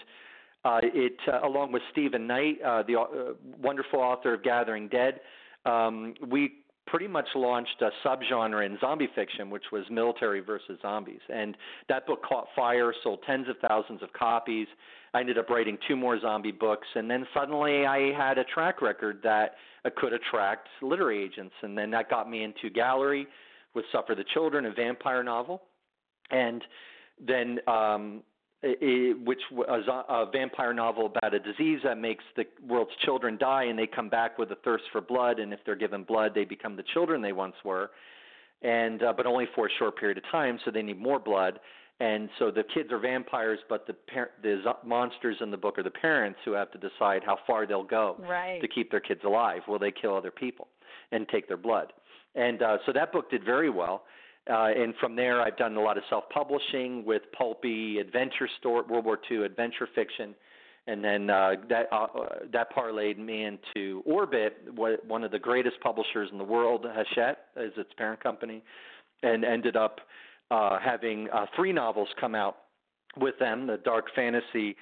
uh, 0.65 0.79
it, 0.81 1.15
uh, 1.31 1.47
along 1.47 1.71
with 1.71 1.83
Stephen 1.91 2.25
Knight, 2.25 2.59
uh, 2.65 2.81
the 2.83 2.99
uh, 2.99 3.33
wonderful 3.61 3.99
author 3.99 4.33
of 4.33 4.43
Gathering 4.43 4.87
Dead, 4.87 5.19
um, 5.65 6.13
we 6.27 6.53
pretty 6.87 7.07
much 7.07 7.27
launched 7.35 7.81
a 7.81 7.89
subgenre 8.05 8.65
in 8.65 8.77
zombie 8.79 9.09
fiction, 9.15 9.49
which 9.49 9.63
was 9.71 9.83
military 9.89 10.39
versus 10.39 10.77
zombies. 10.81 11.19
And 11.33 11.57
that 11.89 12.05
book 12.05 12.23
caught 12.23 12.47
fire, 12.55 12.93
sold 13.03 13.19
tens 13.25 13.47
of 13.49 13.55
thousands 13.67 14.03
of 14.03 14.13
copies. 14.13 14.67
I 15.13 15.21
ended 15.21 15.37
up 15.37 15.49
writing 15.49 15.77
two 15.87 15.95
more 15.95 16.19
zombie 16.19 16.51
books, 16.51 16.87
and 16.93 17.09
then 17.09 17.25
suddenly 17.33 17.85
I 17.85 18.13
had 18.13 18.37
a 18.37 18.43
track 18.43 18.81
record 18.81 19.19
that 19.23 19.55
could 19.95 20.13
attract 20.13 20.67
literary 20.81 21.23
agents, 21.23 21.53
and 21.61 21.77
then 21.77 21.89
that 21.91 22.09
got 22.09 22.29
me 22.29 22.43
into 22.43 22.69
Gallery 22.69 23.27
with 23.73 23.85
Suffer 23.91 24.15
the 24.15 24.25
Children, 24.33 24.65
a 24.65 24.73
vampire 24.73 25.23
novel, 25.23 25.63
and 26.31 26.63
then 27.25 27.59
um, 27.67 28.23
it, 28.63 29.25
which 29.25 29.41
a, 29.67 29.71
a 29.71 30.29
vampire 30.31 30.73
novel 30.73 31.05
about 31.05 31.33
a 31.33 31.39
disease 31.39 31.79
that 31.83 31.97
makes 31.97 32.23
the 32.35 32.45
world's 32.67 32.91
children 33.03 33.37
die, 33.37 33.65
and 33.65 33.77
they 33.77 33.87
come 33.87 34.09
back 34.09 34.37
with 34.37 34.51
a 34.51 34.57
thirst 34.63 34.85
for 34.91 35.01
blood, 35.01 35.39
and 35.39 35.53
if 35.53 35.59
they're 35.65 35.75
given 35.75 36.03
blood, 36.03 36.31
they 36.33 36.45
become 36.45 36.75
the 36.75 36.83
children 36.93 37.21
they 37.21 37.33
once 37.33 37.55
were, 37.63 37.91
and 38.61 39.03
uh, 39.03 39.13
but 39.15 39.25
only 39.25 39.45
for 39.53 39.67
a 39.67 39.69
short 39.77 39.97
period 39.97 40.17
of 40.17 40.23
time, 40.31 40.59
so 40.65 40.71
they 40.71 40.81
need 40.81 40.99
more 40.99 41.19
blood. 41.19 41.59
And 42.01 42.29
so 42.39 42.51
the 42.51 42.63
kids 42.73 42.91
are 42.91 42.99
vampires, 42.99 43.59
but 43.69 43.87
the 43.87 43.93
par- 43.93 44.31
the 44.43 44.61
monsters 44.85 45.37
in 45.39 45.49
the 45.49 45.57
book 45.57 45.79
are 45.79 45.83
the 45.83 45.89
parents 45.89 46.39
who 46.43 46.51
have 46.51 46.69
to 46.71 46.77
decide 46.77 47.21
how 47.25 47.37
far 47.47 47.65
they'll 47.65 47.83
go 47.83 48.17
right. 48.19 48.61
to 48.61 48.67
keep 48.67 48.91
their 48.91 48.99
kids 48.99 49.21
alive. 49.23 49.61
Will 49.67 49.79
they 49.79 49.91
kill 49.91 50.13
other 50.13 50.31
people 50.31 50.67
and 51.13 51.25
take 51.29 51.47
their 51.47 51.55
blood? 51.55 51.93
And 52.35 52.61
uh, 52.61 52.77
so 52.85 52.91
that 52.91 53.13
book 53.13 53.31
did 53.31 53.45
very 53.45 53.69
well. 53.69 54.03
Uh, 54.49 54.67
and 54.77 54.93
from 54.99 55.15
there, 55.15 55.41
I've 55.41 55.57
done 55.57 55.75
a 55.75 55.81
lot 55.81 55.97
of 55.97 56.03
self-publishing 56.09 57.03
with 57.03 57.23
pulpy 57.35 57.97
adventure 57.97 58.47
story, 58.59 58.83
World 58.87 59.05
War 59.05 59.17
II 59.29 59.43
adventure 59.43 59.87
fiction, 59.95 60.35
and 60.87 61.03
then 61.03 61.31
uh, 61.31 61.53
that 61.67 61.87
uh, 61.91 62.07
that 62.53 62.71
parlayed 62.71 63.17
me 63.17 63.45
into 63.45 64.03
Orbit, 64.05 64.57
one 64.75 65.23
of 65.23 65.31
the 65.31 65.39
greatest 65.39 65.79
publishers 65.81 66.29
in 66.31 66.37
the 66.37 66.43
world. 66.43 66.85
Hachette 66.85 67.39
is 67.57 67.73
its 67.75 67.89
parent 67.97 68.21
company, 68.21 68.61
and 69.23 69.43
ended 69.43 69.75
up 69.75 70.01
uh, 70.51 70.77
having 70.79 71.27
uh, 71.33 71.47
three 71.55 71.73
novels 71.73 72.07
come 72.19 72.35
out 72.35 72.57
with 73.17 73.33
them: 73.39 73.65
the 73.65 73.77
dark 73.77 74.05
fantasy, 74.15 74.75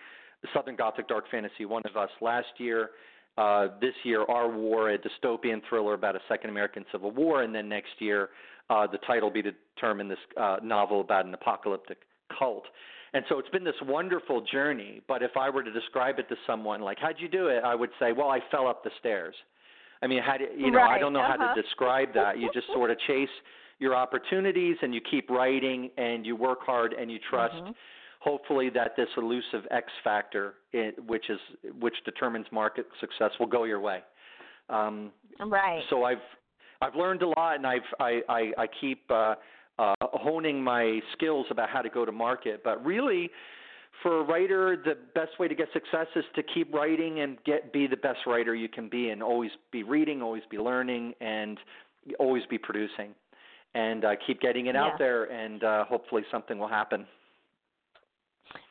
Southern 0.54 0.76
Gothic 0.76 1.08
dark 1.08 1.24
fantasy, 1.32 1.64
One 1.64 1.84
of 1.86 1.96
Us 1.96 2.10
last 2.20 2.48
year, 2.58 2.90
uh, 3.38 3.68
this 3.80 3.94
year, 4.04 4.24
Our 4.24 4.50
War, 4.50 4.92
a 4.92 4.98
dystopian 4.98 5.62
thriller 5.70 5.94
about 5.94 6.18
a 6.18 6.22
Second 6.28 6.50
American 6.50 6.84
Civil 6.92 7.12
War, 7.12 7.44
and 7.44 7.56
then 7.56 7.70
next 7.70 7.94
year, 8.00 8.30
uh, 8.74 8.88
the 8.88 8.98
title 9.00 9.30
be 9.30 9.44
determined 9.44 10.10
this 10.10 10.18
uh, 10.40 10.58
novel 10.64 11.02
about 11.02 11.26
an 11.26 11.34
apocalyptic 11.34 12.00
cult. 12.38 12.64
And 13.14 13.24
so 13.30 13.38
it's 13.38 13.50
been 13.50 13.64
this 13.64 13.76
wonderful 13.84 14.42
journey. 14.42 15.02
But 15.08 15.22
if 15.22 15.38
I 15.38 15.50
were 15.50 15.64
to 15.64 15.72
describe 15.72 16.18
it 16.18 16.28
to 16.30 16.36
someone, 16.48 16.82
like, 16.82 16.98
how'd 17.00 17.16
you 17.20 17.28
do 17.28 17.48
it? 17.48 17.64
I 17.64 17.76
would 17.76 17.92
say, 18.00 18.12
well, 18.12 18.30
I 18.30 18.40
fell 18.50 18.68
up 18.68 18.84
the 18.84 18.90
stairs. 19.00 19.36
I 20.02 20.08
mean, 20.08 20.22
how 20.24 20.38
do, 20.38 20.46
you 20.58 20.72
know, 20.72 20.80
right. 20.80 20.96
I 20.96 21.00
don't 21.00 21.14
know 21.14 21.22
uh-huh. 21.22 21.38
how 21.38 21.54
to 21.54 21.62
describe 21.62 22.10
that. 22.16 22.40
You 22.40 22.50
just 22.54 22.68
sort 22.68 22.90
of 22.90 22.98
chase 23.06 23.30
your 23.78 23.96
opportunities 23.96 24.78
and 24.82 24.94
you 24.94 25.02
keep 25.12 25.30
writing 25.30 25.92
and 25.98 26.26
you 26.26 26.36
work 26.36 26.60
hard 26.62 26.94
and 26.94 27.12
you 27.12 27.20
trust. 27.30 27.56
Mm-hmm. 27.56 27.72
Hopefully, 28.20 28.70
that 28.70 28.96
this 28.96 29.10
elusive 29.18 29.64
X 29.70 29.88
factor, 30.04 30.56
which 31.06 31.30
is 31.30 31.40
which 31.80 31.96
determines 32.06 32.46
market 32.54 32.88
success, 33.02 33.32
will 33.38 33.48
go 33.48 33.66
your 33.66 33.82
way. 33.82 34.00
Um, 34.70 35.12
right. 35.46 35.82
So 35.90 36.06
I've 36.06 36.26
I've 36.84 36.96
learned 36.96 37.22
a 37.22 37.28
lot, 37.28 37.56
and 37.56 37.66
I've 37.66 37.82
I 38.00 38.22
I, 38.28 38.52
I 38.58 38.68
keep 38.82 39.04
uh, 39.10 39.36
uh, 39.80 39.94
honing 40.02 40.64
my 40.64 41.00
skills 41.14 41.46
about 41.50 41.70
how 41.70 41.82
to 41.82 41.90
go 41.90 42.06
to 42.06 42.12
market. 42.12 42.62
But 42.64 42.84
really, 42.86 43.30
for 44.02 44.20
a 44.20 44.24
writer, 44.24 44.76
the 44.84 44.98
best 45.16 45.40
way 45.40 45.48
to 45.48 45.56
get 45.56 45.68
success 45.72 46.08
is 46.16 46.26
to 46.36 46.44
keep 46.44 46.74
writing 46.74 47.22
and 47.22 47.38
get 47.46 47.72
be 47.72 47.88
the 47.88 47.98
best 47.98 48.20
writer 48.28 48.54
you 48.54 48.68
can 48.68 48.90
be, 48.90 49.10
and 49.10 49.24
always 49.24 49.52
be 49.72 49.84
reading, 49.84 50.22
always 50.22 50.44
be 50.50 50.58
learning, 50.58 51.14
and 51.22 51.58
always 52.20 52.44
be 52.50 52.58
producing, 52.58 53.16
and 53.76 54.04
uh, 54.04 54.12
keep 54.28 54.42
getting 54.42 54.66
it 54.68 54.76
yeah. 54.76 54.84
out 54.84 54.98
there, 54.98 55.26
and 55.26 55.64
uh, 55.64 55.86
hopefully 55.86 56.24
something 56.32 56.60
will 56.60 56.68
happen. 56.68 57.06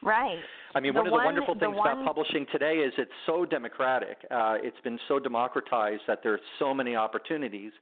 Right. 0.02 0.38
I 0.74 0.80
mean, 0.80 0.94
the 0.94 1.00
one 1.00 1.06
of 1.06 1.12
one, 1.12 1.20
the 1.20 1.24
wonderful 1.26 1.54
things 1.54 1.76
one... 1.76 1.92
about 1.92 2.04
publishing 2.04 2.46
today 2.50 2.76
is 2.76 2.92
it's 2.96 3.10
so 3.26 3.44
democratic. 3.44 4.18
Uh, 4.30 4.56
it's 4.62 4.80
been 4.82 4.98
so 5.08 5.18
democratized 5.18 6.02
that 6.06 6.22
there 6.22 6.32
are 6.32 6.40
so 6.58 6.72
many 6.72 6.96
opportunities, 6.96 7.72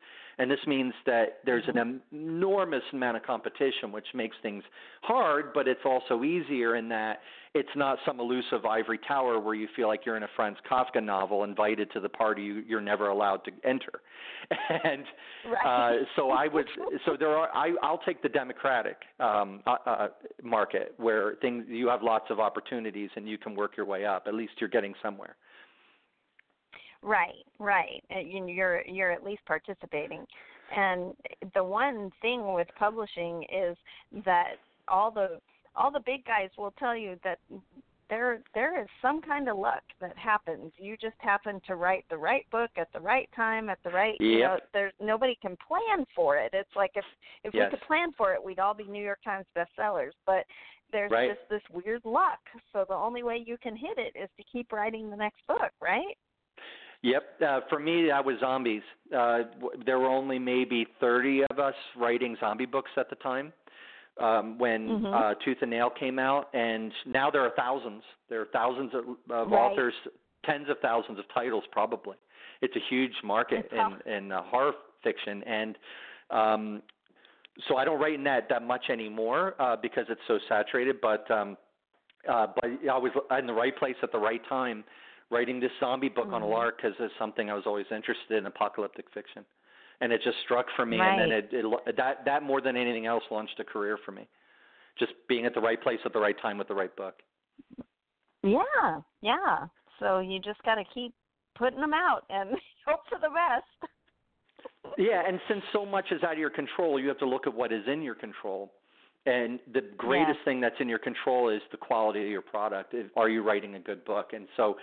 and 0.41 0.51
this 0.51 0.59
means 0.67 0.95
that 1.05 1.41
there's 1.45 1.65
mm-hmm. 1.65 1.77
an 1.77 2.01
enormous 2.13 2.83
amount 2.95 3.19
of 3.19 3.23
competition, 3.23 3.93
which 3.93 4.07
makes 4.15 4.35
things 4.43 4.65
hard, 5.03 5.53
but 5.53 5.69
it's 5.69 5.83
also 5.85 6.25
easier 6.25 6.77
in 6.77 6.89
that 6.89 7.21
it's 7.53 7.69
not 7.77 7.99
some 8.07 8.21
elusive 8.21 8.65
ivory 8.65 8.99
tower 9.07 9.39
where 9.39 9.55
you 9.55 9.69
feel 9.77 9.87
like 9.87 10.07
you're 10.07 10.17
in 10.17 10.23
a 10.23 10.29
Franz 10.37 10.57
Kafka 10.71 11.05
novel, 11.05 11.45
invited 11.45 11.93
to 11.93 12.01
the 12.01 12.09
party 12.09 12.43
you, 12.43 12.63
you're 12.67 12.81
never 12.81 13.09
allowed 13.09 13.45
to 13.45 13.51
enter. 13.65 14.01
and 14.85 15.05
right. 15.47 15.99
uh, 16.01 16.05
so 16.17 16.31
I 16.31 16.49
would, 16.49 16.67
so 17.05 17.17
there 17.19 17.37
are. 17.37 17.51
I, 17.53 17.75
I'll 17.83 18.01
take 18.07 18.23
the 18.23 18.29
democratic 18.31 18.97
um, 19.19 19.61
uh, 19.67 19.77
uh, 19.85 20.09
market 20.43 20.95
where 20.97 21.35
things 21.43 21.67
you 21.69 21.89
have 21.89 22.03
lots 22.03 22.31
of 22.31 22.41
opportunities 22.41 23.11
and 23.15 23.29
you 23.29 23.37
can 23.37 23.55
work 23.55 23.77
your 23.77 23.85
way 23.85 24.07
up. 24.07 24.25
At 24.27 24.33
least 24.33 24.53
you're 24.59 24.71
getting 24.71 24.95
somewhere. 25.03 25.37
Right, 27.03 27.45
right. 27.59 28.03
You're 28.11 28.83
you're 28.87 29.11
at 29.11 29.25
least 29.25 29.43
participating. 29.47 30.27
And 30.77 31.15
the 31.55 31.65
one 31.65 32.11
thing 32.23 32.53
with 32.53 32.69
publishing 32.79 33.45
is 33.45 33.77
that 34.25 34.55
all 34.89 35.11
the 35.11 35.41
all 35.75 35.91
the 35.91 36.03
big 36.05 36.25
guys 36.25 36.51
will 36.59 36.75
tell 36.79 36.97
you 36.97 37.17
that 37.25 37.39
there 38.11 38.43
there 38.55 38.81
is 38.83 38.89
some 39.01 39.23
kind 39.23 39.49
of 39.49 39.57
luck 39.57 39.83
that 40.01 40.17
happens. 40.19 40.73
You 40.77 40.97
just 40.97 41.17
happen 41.19 41.61
to 41.67 41.77
write 41.77 42.05
the 42.11 42.19
right 42.19 42.45
book 42.51 42.71
at 42.77 42.93
the 42.93 43.01
right 43.01 43.29
time 43.35 43.71
at 43.71 43.79
the 43.85 43.91
right 43.91 44.17
yep. 44.21 44.29
you 44.29 44.41
know, 44.41 44.59
there's 44.75 44.93
nobody 45.01 45.39
can 45.41 45.57
plan 45.67 46.05
for 46.15 46.37
it. 46.37 46.51
It's 46.53 46.77
like 46.77 46.93
if 46.97 47.05
if 47.45 47.55
yes. 47.55 47.71
we 47.73 47.79
could 47.79 47.87
plan 47.87 48.13
for 48.17 48.35
it, 48.35 48.45
we'd 48.45 48.59
all 48.59 48.75
be 48.75 48.85
New 48.85 49.03
York 49.03 49.21
Times 49.25 49.47
bestsellers. 49.57 50.13
But 50.27 50.45
there's 50.93 51.11
right. 51.11 51.31
just 51.31 51.49
this 51.49 51.63
weird 51.85 52.03
luck. 52.05 52.41
So 52.73 52.85
the 52.89 52.95
only 52.95 53.23
way 53.23 53.43
you 53.45 53.57
can 53.63 53.77
hit 53.77 53.97
it 53.97 54.19
is 54.19 54.29
to 54.37 54.45
keep 54.53 54.73
writing 54.73 55.09
the 55.09 55.17
next 55.17 55.47
book, 55.47 55.71
right? 55.81 56.17
Yep. 57.03 57.23
Uh, 57.47 57.61
for 57.69 57.79
me, 57.79 58.09
that 58.09 58.25
was 58.25 58.37
zombies. 58.41 58.83
Uh, 59.15 59.41
there 59.87 59.99
were 59.99 60.09
only 60.09 60.39
maybe 60.39 60.87
30 61.01 61.45
of 61.51 61.59
us 61.59 61.75
writing 61.97 62.37
zombie 62.41 62.67
books 62.67 62.91
at 62.97 63.09
the 63.09 63.17
time 63.17 63.53
um, 64.21 64.59
when 64.59 64.89
mm-hmm. 64.89 65.07
uh, 65.07 65.35
Tooth 65.45 65.59
and 65.63 65.71
Nail 65.71 65.91
came 65.91 66.19
out, 66.19 66.49
and 66.55 66.93
now 67.07 67.31
there 67.31 67.41
are 67.41 67.53
thousands. 67.57 68.03
There 68.29 68.41
are 68.43 68.49
thousands 68.53 68.93
of, 68.95 69.05
of 69.31 69.51
right. 69.51 69.59
authors, 69.59 69.95
tens 70.45 70.69
of 70.69 70.79
thousands 70.81 71.19
of 71.19 71.25
titles, 71.33 71.65
probably. 71.73 72.17
It's 72.61 72.77
a 72.77 72.83
huge 72.91 73.15
market 73.25 73.71
in, 73.73 74.13
in 74.13 74.33
uh, 74.33 74.43
horror 74.43 74.73
fiction, 75.03 75.43
and 75.45 75.79
um, 76.31 76.83
so 77.69 77.77
I 77.77 77.87
don't 77.87 77.99
write 77.99 78.15
in 78.15 78.25
that 78.25 78.51
that 78.51 78.63
much 78.63 78.85
anymore 78.91 79.55
uh, 79.59 79.77
because 79.81 80.05
it's 80.11 80.21
so 80.29 80.39
saturated. 80.47 81.01
But 81.01 81.31
um, 81.31 81.57
uh, 82.31 82.49
but 82.55 82.65
I 82.65 82.99
was 82.99 83.13
in 83.39 83.47
the 83.47 83.55
right 83.55 83.77
place 83.77 83.97
at 84.03 84.13
the 84.13 84.19
right 84.19 84.43
time 84.47 84.85
writing 85.31 85.61
this 85.61 85.71
zombie 85.81 86.09
book 86.09 86.27
mm-hmm. 86.27 86.35
on 86.35 86.43
a 86.43 86.47
lark 86.47 86.77
because 86.77 86.93
it's 87.01 87.15
something 87.19 87.51
I 87.51 87.55
was 87.55 87.65
always 87.67 87.87
interested 87.91 88.37
in, 88.37 88.47
apocalyptic 88.47 89.07
fiction, 89.15 89.45
and 90.01 90.13
it 90.13 90.21
just 90.23 90.37
struck 90.45 90.67
for 90.77 90.85
me, 90.85 90.99
right. 90.99 91.21
and 91.21 91.33
then 91.33 91.39
it, 91.39 91.49
it 91.53 91.97
that 91.97 92.25
that 92.25 92.43
more 92.43 92.61
than 92.61 92.77
anything 92.77 93.07
else 93.07 93.23
launched 93.31 93.59
a 93.61 93.65
career 93.65 93.99
for 94.05 94.13
me, 94.13 94.29
just 94.99 95.13
being 95.29 95.47
at 95.47 95.55
the 95.55 95.61
right 95.61 95.81
place 95.81 96.01
at 96.05 96.13
the 96.13 96.21
right 96.21 96.37
time 96.41 96.59
with 96.59 96.69
the 96.69 96.75
right 96.75 96.95
book. 96.97 97.15
Yeah, 98.43 99.01
yeah. 99.23 99.67
So 99.99 100.21
you 100.21 100.41
just 100.41 100.63
got 100.63 100.77
to 100.77 100.85
keep 100.95 101.15
putting 101.57 101.81
them 101.81 101.95
out 101.95 102.23
and 102.31 102.51
hope 102.87 103.01
for 103.09 103.19
the 103.19 103.29
best. 103.29 103.93
yeah, 104.99 105.23
and 105.27 105.39
since 105.49 105.63
so 105.73 105.85
much 105.85 106.07
is 106.11 106.23
out 106.23 106.33
of 106.33 106.39
your 106.39 106.51
control, 106.51 106.99
you 106.99 107.09
have 107.09 107.19
to 107.19 107.29
look 107.29 107.47
at 107.47 107.55
what 107.55 107.73
is 107.73 107.83
in 107.87 108.03
your 108.03 108.15
control. 108.15 108.73
And 109.27 109.61
the 109.73 109.83
greatest 109.99 110.39
yes. 110.39 110.45
thing 110.47 110.61
that's 110.61 110.77
in 110.81 110.89
your 110.89 110.99
control 110.99 111.51
is 111.51 111.61
the 111.71 111.77
quality 111.77 112.23
of 112.23 112.29
your 112.29 112.41
product. 112.41 112.95
Are 113.17 113.29
you 113.29 113.43
writing 113.43 113.75
a 113.75 113.81
good 113.81 114.05
book? 114.05 114.31
And 114.33 114.49
so, 114.57 114.77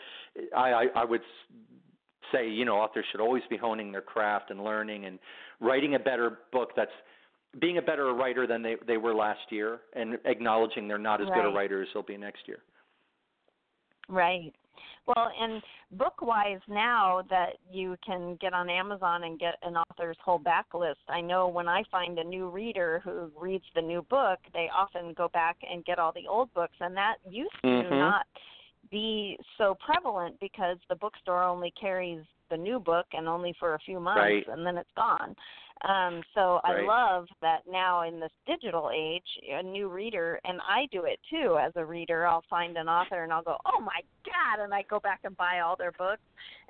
I, 0.56 0.72
I, 0.72 0.86
I 0.96 1.06
would 1.06 1.22
say, 2.32 2.48
you 2.48 2.66
know, 2.66 2.76
authors 2.76 3.06
should 3.12 3.22
always 3.22 3.44
be 3.50 3.58
honing 3.58 3.92
their 3.92 4.02
craft 4.02 4.52
and 4.52 4.64
learning 4.64 5.06
and 5.06 5.18
writing 5.60 5.96
a 5.96 6.00
better 6.00 6.40
book 6.52 6.72
that's 6.76 6.92
being 7.60 7.78
a 7.78 7.82
better 7.82 8.14
writer 8.14 8.46
than 8.46 8.62
they 8.62 8.76
they 8.86 8.98
were 8.98 9.16
last 9.16 9.40
year, 9.50 9.80
and 9.96 10.18
acknowledging 10.26 10.88
they're 10.88 10.98
not 10.98 11.22
as 11.22 11.28
right. 11.30 11.42
good 11.42 11.50
a 11.50 11.54
writer 11.54 11.82
as 11.82 11.88
they'll 11.94 12.04
be 12.04 12.18
next 12.18 12.48
year. 12.48 12.60
Right. 14.10 14.54
Well, 15.06 15.32
and 15.40 15.62
book 15.92 16.22
wise, 16.22 16.60
now 16.68 17.24
that 17.30 17.54
you 17.72 17.96
can 18.06 18.38
get 18.42 18.54
on 18.54 18.70
Amazon 18.70 19.24
and 19.24 19.40
get 19.40 19.56
an 19.62 19.76
author's 19.76 20.18
whole 20.24 20.40
backlist, 20.40 20.96
I 21.08 21.22
know 21.22 21.48
when 21.48 21.68
I 21.68 21.84
find 21.92 22.20
a 22.20 22.24
new 22.24 22.50
reader 22.50 23.02
who 23.04 23.32
reads 23.40 23.66
the 23.76 23.82
new 23.82 24.02
book, 24.10 24.40
they 24.54 24.68
often 24.76 25.14
go 25.14 25.30
back 25.30 25.58
and 25.70 25.86
get 25.86 26.00
all 26.00 26.12
the 26.14 26.28
old 26.30 26.54
books, 26.54 26.76
and 26.80 26.96
that 26.98 27.16
used 27.30 27.52
mm-hmm. 27.64 27.90
to 27.90 27.96
not 27.98 28.26
be 28.92 29.38
so 29.58 29.76
prevalent 29.86 30.36
because 30.40 30.78
the 30.90 30.96
bookstore 30.96 31.44
only 31.44 31.74
carries 31.80 32.24
the 32.50 32.58
new 32.58 32.80
book 32.80 33.06
and 33.14 33.28
only 33.28 33.54
for 33.60 33.76
a 33.76 33.80
few 33.80 34.00
months, 34.00 34.22
right. 34.22 34.48
and 34.48 34.66
then 34.66 34.78
it's 34.78 34.90
gone. 34.96 35.36
Um, 35.88 36.24
so 36.34 36.60
right. 36.64 36.84
I 36.84 36.86
love 36.86 37.28
that 37.42 37.60
now 37.70 38.02
in 38.08 38.20
this 38.20 38.32
digital 38.48 38.90
age, 38.96 39.24
a 39.52 39.62
new 39.62 39.90
reader, 39.90 40.40
and 40.44 40.60
I 40.68 40.88
do 40.92 41.06
it 41.06 41.20
too 41.30 41.58
as 41.62 41.72
a 41.76 41.86
reader. 41.86 42.26
I'll 42.26 42.44
find 42.50 42.78
an 42.78 42.90
author 42.90 43.24
and 43.24 43.32
I'll 43.32 43.44
go, 43.44 43.58
oh 43.66 43.80
my 43.80 44.02
god, 44.26 44.64
and 44.64 44.74
I 44.74 44.84
go 44.90 45.00
back 45.00 45.20
and 45.24 45.38
buy 45.38 45.60
all 45.60 45.76
their 45.76 45.92
books, 45.92 46.22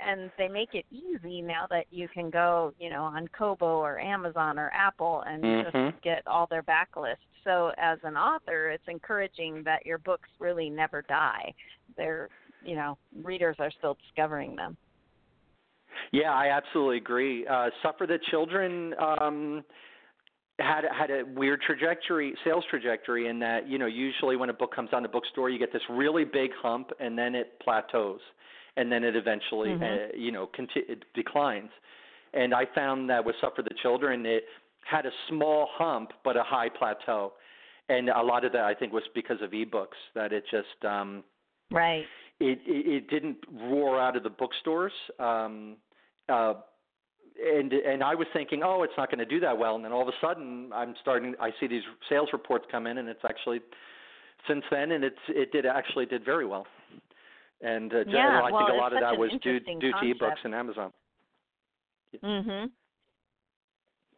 and 0.05 0.29
they 0.37 0.47
make 0.47 0.73
it 0.73 0.85
easy 0.91 1.41
now 1.41 1.67
that 1.69 1.85
you 1.89 2.07
can 2.13 2.29
go, 2.29 2.73
you 2.79 2.89
know, 2.89 3.03
on 3.03 3.27
Kobo 3.29 3.77
or 3.77 3.99
Amazon 3.99 4.59
or 4.59 4.71
Apple 4.73 5.23
and 5.25 5.43
mm-hmm. 5.43 5.89
just 5.89 6.03
get 6.03 6.27
all 6.27 6.47
their 6.49 6.63
backlist. 6.63 7.15
So 7.43 7.71
as 7.77 7.99
an 8.03 8.17
author, 8.17 8.71
it's 8.71 8.83
encouraging 8.87 9.63
that 9.63 9.85
your 9.85 9.99
books 9.99 10.27
really 10.39 10.69
never 10.69 11.01
die. 11.03 11.53
They're, 11.95 12.27
you 12.65 12.75
know, 12.75 12.97
readers 13.23 13.55
are 13.59 13.71
still 13.71 13.97
discovering 14.05 14.55
them. 14.55 14.75
Yeah, 16.11 16.31
I 16.31 16.49
absolutely 16.55 16.97
agree. 16.97 17.45
Uh, 17.45 17.69
Suffer 17.83 18.07
the 18.07 18.19
Children 18.29 18.93
um, 18.99 19.63
had 20.59 20.83
had 20.97 21.11
a 21.11 21.23
weird 21.35 21.61
trajectory, 21.61 22.33
sales 22.43 22.63
trajectory, 22.69 23.27
in 23.27 23.39
that 23.39 23.67
you 23.67 23.77
know 23.77 23.85
usually 23.85 24.35
when 24.35 24.49
a 24.49 24.53
book 24.53 24.73
comes 24.73 24.89
on 24.93 25.03
the 25.03 25.09
bookstore, 25.09 25.49
you 25.49 25.59
get 25.59 25.71
this 25.71 25.81
really 25.89 26.23
big 26.23 26.51
hump, 26.61 26.91
and 26.99 27.17
then 27.17 27.35
it 27.35 27.59
plateaus, 27.61 28.21
and 28.75 28.91
then 28.91 29.03
it 29.03 29.15
eventually 29.15 29.69
mm-hmm. 29.69 29.83
uh, 29.83 30.17
you 30.17 30.31
know 30.31 30.49
conti- 30.55 30.85
it 30.87 31.03
declines. 31.13 31.69
And 32.33 32.53
I 32.53 32.65
found 32.73 33.09
that 33.09 33.23
with 33.23 33.35
Suffer 33.41 33.61
the 33.61 33.75
Children, 33.81 34.25
it 34.25 34.43
had 34.89 35.05
a 35.05 35.11
small 35.29 35.67
hump 35.73 36.11
but 36.23 36.35
a 36.37 36.43
high 36.43 36.69
plateau, 36.69 37.33
and 37.89 38.09
a 38.09 38.21
lot 38.21 38.43
of 38.43 38.51
that 38.53 38.63
I 38.63 38.73
think 38.73 38.93
was 38.93 39.03
because 39.13 39.41
of 39.41 39.51
ebooks 39.51 39.99
that 40.15 40.33
it 40.33 40.43
just 40.49 40.85
um, 40.85 41.23
right. 41.71 42.05
It, 42.39 42.59
it 42.65 42.87
it 42.87 43.09
didn't 43.09 43.37
roar 43.51 43.99
out 43.99 44.15
of 44.15 44.23
the 44.23 44.29
bookstores. 44.29 44.91
Um, 45.19 45.77
uh, 46.29 46.53
and 47.39 47.71
and 47.71 48.03
I 48.03 48.15
was 48.15 48.27
thinking, 48.33 48.61
oh, 48.63 48.83
it's 48.83 48.93
not 48.97 49.09
going 49.09 49.19
to 49.19 49.25
do 49.25 49.39
that 49.41 49.57
well, 49.57 49.75
and 49.75 49.85
then 49.85 49.91
all 49.91 50.01
of 50.01 50.07
a 50.07 50.25
sudden, 50.25 50.71
I'm 50.73 50.95
starting. 51.01 51.35
I 51.39 51.51
see 51.59 51.67
these 51.67 51.83
sales 52.09 52.29
reports 52.33 52.65
come 52.71 52.87
in, 52.87 52.97
and 52.97 53.07
it's 53.07 53.23
actually 53.23 53.59
since 54.47 54.63
then, 54.71 54.91
and 54.91 55.03
it's 55.03 55.15
it 55.29 55.51
did 55.51 55.65
actually 55.65 56.05
did 56.05 56.25
very 56.25 56.45
well. 56.45 56.65
And 57.61 57.93
uh, 57.93 58.03
yeah, 58.07 58.41
I 58.43 58.51
well, 58.51 58.65
think 58.65 58.77
a 58.77 58.81
lot 58.81 58.93
of 58.93 58.99
that 59.01 59.17
was 59.17 59.31
due 59.41 59.59
due 59.59 59.91
to 59.91 59.97
ebooks 59.97 60.43
and 60.43 60.53
Amazon. 60.53 60.91
Mhm. 62.23 62.71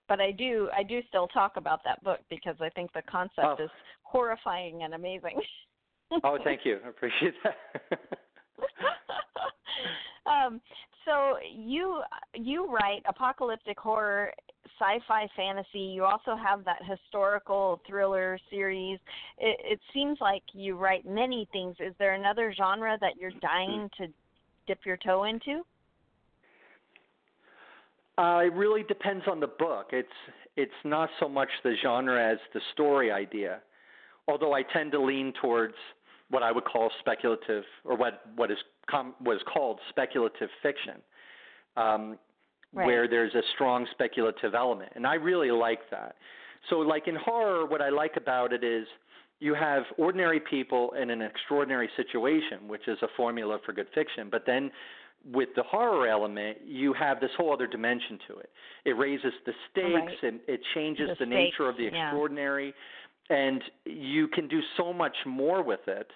But 0.07 0.19
I 0.19 0.31
do 0.31 0.69
I 0.75 0.83
do 0.83 1.01
still 1.07 1.27
talk 1.27 1.57
about 1.57 1.83
that 1.85 2.03
book 2.03 2.19
because 2.29 2.55
I 2.59 2.69
think 2.69 2.91
the 2.93 3.01
concept 3.03 3.39
oh. 3.59 3.63
is 3.63 3.69
horrifying 4.03 4.83
and 4.83 4.93
amazing. 4.93 5.39
oh, 6.23 6.37
thank 6.43 6.61
you. 6.65 6.79
I 6.85 6.89
appreciate 6.89 7.35
that. 7.43 7.55
um, 10.25 10.59
so 11.09 11.37
you 11.55 12.01
you 12.35 12.67
write 12.71 13.01
apocalyptic 13.07 13.79
horror, 13.79 14.31
sci-fi 14.79 15.27
fantasy. 15.35 15.79
You 15.79 16.03
also 16.03 16.35
have 16.35 16.63
that 16.65 16.79
historical 16.85 17.81
thriller 17.87 18.37
series. 18.49 18.99
It, 19.39 19.59
it 19.63 19.79
seems 19.93 20.17
like 20.21 20.43
you 20.53 20.75
write 20.77 21.05
many 21.05 21.47
things. 21.51 21.75
Is 21.79 21.93
there 21.99 22.13
another 22.13 22.53
genre 22.55 22.97
that 23.01 23.17
you're 23.19 23.31
dying 23.41 23.89
to 23.97 24.07
dip 24.67 24.79
your 24.85 24.97
toe 24.97 25.23
into? 25.23 25.61
Uh, 28.17 28.41
it 28.45 28.53
really 28.53 28.83
depends 28.83 29.25
on 29.27 29.39
the 29.39 29.47
book. 29.47 29.87
It's 29.91 30.07
it's 30.57 30.71
not 30.83 31.09
so 31.19 31.27
much 31.27 31.49
the 31.63 31.73
genre 31.81 32.31
as 32.31 32.37
the 32.53 32.61
story 32.73 33.11
idea. 33.11 33.61
Although 34.27 34.53
I 34.53 34.61
tend 34.61 34.91
to 34.91 35.01
lean 35.01 35.33
towards 35.41 35.73
what 36.29 36.43
I 36.43 36.51
would 36.51 36.65
call 36.65 36.91
speculative, 36.99 37.63
or 37.83 37.95
what 37.95 38.21
what 38.35 38.51
is 38.51 38.57
com- 38.89 39.15
what 39.19 39.35
is 39.35 39.41
called 39.51 39.79
speculative 39.89 40.49
fiction, 40.61 40.95
um, 41.77 42.17
right. 42.73 42.85
where 42.85 43.07
there's 43.07 43.33
a 43.35 43.41
strong 43.55 43.87
speculative 43.91 44.53
element, 44.55 44.91
and 44.95 45.05
I 45.05 45.15
really 45.15 45.51
like 45.51 45.89
that. 45.91 46.15
So, 46.69 46.77
like 46.77 47.07
in 47.07 47.15
horror, 47.15 47.65
what 47.65 47.81
I 47.81 47.89
like 47.89 48.17
about 48.17 48.53
it 48.53 48.63
is 48.63 48.85
you 49.39 49.53
have 49.53 49.83
ordinary 49.97 50.39
people 50.39 50.91
in 51.01 51.09
an 51.09 51.21
extraordinary 51.21 51.89
situation, 51.95 52.67
which 52.67 52.87
is 52.87 52.97
a 53.01 53.07
formula 53.15 53.59
for 53.65 53.73
good 53.73 53.87
fiction, 53.95 54.27
but 54.29 54.43
then 54.45 54.69
with 55.33 55.49
the 55.55 55.63
horror 55.63 56.07
element, 56.07 56.59
you 56.65 56.93
have 56.93 57.19
this 57.19 57.31
whole 57.37 57.53
other 57.53 57.67
dimension 57.67 58.19
to 58.27 58.37
it. 58.37 58.49
It 58.85 58.91
raises 58.91 59.33
the 59.45 59.53
stakes 59.71 59.93
right. 59.93 60.23
and 60.23 60.39
it 60.47 60.61
changes 60.73 61.09
the, 61.19 61.25
the 61.25 61.29
nature 61.29 61.67
of 61.67 61.77
the 61.77 61.87
extraordinary, 61.87 62.73
and 63.29 63.61
you 63.85 64.27
can 64.27 64.47
do 64.47 64.59
so 64.77 64.93
much 64.93 65.15
more 65.25 65.63
with 65.63 65.81
it. 65.87 66.07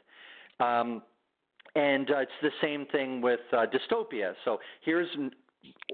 Um, 0.60 1.02
and 1.76 2.10
uh, 2.12 2.20
it's 2.20 2.32
the 2.42 2.52
same 2.62 2.86
thing 2.88 3.22
with 3.22 3.40
uh, 3.52 3.66
dystopia. 3.66 4.34
So 4.46 4.60
here's 4.86 5.08
n- 5.16 5.32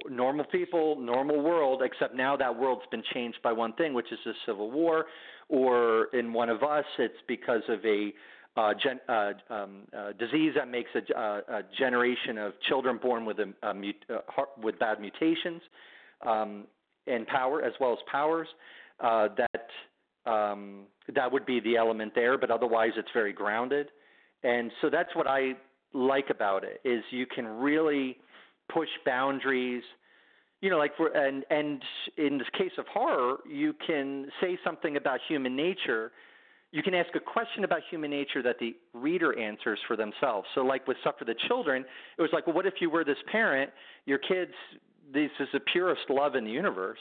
normal 0.10 0.46
people, 0.46 1.00
normal 1.00 1.42
world, 1.42 1.82
except 1.84 2.16
now 2.16 2.36
that 2.38 2.58
world's 2.58 2.86
been 2.92 3.04
changed 3.14 3.38
by 3.44 3.54
one 3.54 3.74
thing, 3.74 3.94
which 3.94 4.12
is 4.12 4.20
the 4.26 4.34
civil 4.46 4.72
war, 4.72 5.06
or 5.48 6.06
in 6.14 6.34
one 6.34 6.50
of 6.50 6.64
us, 6.64 6.86
it's 6.98 7.14
because 7.28 7.62
of 7.70 7.84
a 7.86 8.14
uh, 8.58 8.74
gen, 8.82 9.00
uh, 9.08 9.32
um, 9.50 9.82
uh, 9.98 10.12
disease 10.14 10.54
that 10.56 10.68
makes 10.68 10.90
a, 10.96 11.18
uh, 11.20 11.42
a 11.50 11.62
generation 11.78 12.38
of 12.38 12.54
children 12.68 13.00
born 13.02 13.26
with 13.26 13.38
a, 13.40 13.68
a 13.68 13.74
mut- 13.74 13.96
uh, 14.10 14.44
with 14.62 14.78
bad 14.80 15.00
mutations 15.00 15.62
um, 16.26 16.66
and 17.08 17.26
power 17.28 17.62
as 17.64 17.74
well 17.80 17.94
as 17.94 18.00
powers. 18.12 18.48
Uh, 19.00 19.30
that 19.38 19.68
um, 20.30 20.86
that 21.15 21.32
would 21.32 21.46
be 21.46 21.60
the 21.60 21.78
element 21.78 22.13
there, 22.15 22.38
but 22.38 22.52
otherwise 22.52 22.92
it's 22.98 23.10
very 23.13 23.34
grounded. 23.34 23.88
And 24.44 24.72
so 24.82 24.89
that's 24.89 25.15
what 25.15 25.28
I 25.28 25.54
like 25.94 26.30
about 26.30 26.63
it 26.63 26.82
is 26.86 27.04
you 27.12 27.26
can 27.26 27.46
really 27.46 28.18
push 28.72 28.89
boundaries. 29.06 29.84
You 30.62 30.70
know, 30.70 30.78
like 30.78 30.96
for 30.98 31.08
and 31.08 31.46
and 31.50 31.82
in 32.18 32.38
this 32.38 32.48
case 32.58 32.72
of 32.78 32.86
horror, 32.88 33.38
you 33.50 33.74
can 33.86 34.28
say 34.42 34.58
something 34.63 34.98
about 34.98 35.20
human 35.28 35.56
nature 35.56 36.12
you 36.72 36.84
can 36.84 36.94
ask 36.94 37.10
a 37.15 37.20
question 37.20 37.63
about 37.63 37.82
human 37.89 38.12
nature 38.12 38.44
that 38.44 38.58
the 38.60 38.76
reader 38.94 39.38
answers 39.39 39.80
for 39.88 39.96
themselves. 39.96 40.48
So, 40.54 40.62
like 40.62 40.88
with 40.88 40.98
Suffer 41.04 41.26
the 41.26 41.36
Children, 41.48 41.84
it 42.18 42.22
was 42.22 42.30
like, 42.32 42.46
well, 42.46 42.56
what 42.56 42.68
if 42.68 42.76
you 42.80 42.89
were 42.89 43.04
this 43.04 43.18
parent? 43.32 43.72
Your 44.06 44.20
kids, 44.20 44.52
this 45.12 45.32
is 45.39 45.48
the 45.52 45.60
purest 45.72 46.02
love 46.10 46.36
in 46.36 46.44
the 46.44 46.52
universe. 46.52 47.00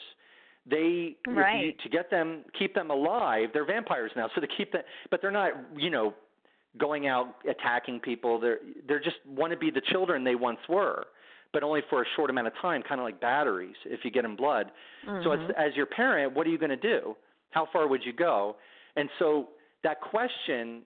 They 0.70 1.16
right. 1.26 1.66
you, 1.66 1.72
to 1.82 1.88
get 1.88 2.10
them, 2.10 2.44
keep 2.58 2.74
them 2.74 2.90
alive. 2.90 3.50
They're 3.52 3.66
vampires 3.66 4.10
now, 4.16 4.28
so 4.34 4.40
to 4.40 4.46
keep 4.46 4.72
them, 4.72 4.82
but 5.10 5.22
they're 5.22 5.30
not, 5.30 5.52
you 5.76 5.90
know, 5.90 6.14
going 6.78 7.06
out 7.06 7.36
attacking 7.48 8.00
people. 8.00 8.38
They're 8.38 8.58
they're 8.86 9.00
just 9.00 9.16
want 9.26 9.52
to 9.52 9.58
be 9.58 9.70
the 9.70 9.82
children 9.90 10.24
they 10.24 10.34
once 10.34 10.58
were, 10.68 11.06
but 11.52 11.62
only 11.62 11.80
for 11.88 12.02
a 12.02 12.04
short 12.16 12.30
amount 12.30 12.48
of 12.48 12.52
time, 12.60 12.82
kind 12.86 13.00
of 13.00 13.04
like 13.04 13.20
batteries. 13.20 13.76
If 13.86 14.00
you 14.04 14.10
get 14.10 14.22
them 14.22 14.36
blood, 14.36 14.70
mm-hmm. 15.06 15.24
so 15.24 15.32
it's, 15.32 15.52
as 15.56 15.74
your 15.74 15.86
parent, 15.86 16.34
what 16.34 16.46
are 16.46 16.50
you 16.50 16.58
going 16.58 16.70
to 16.70 16.76
do? 16.76 17.16
How 17.50 17.66
far 17.72 17.88
would 17.88 18.04
you 18.04 18.12
go? 18.12 18.56
And 18.96 19.08
so 19.18 19.48
that 19.84 20.00
question 20.00 20.82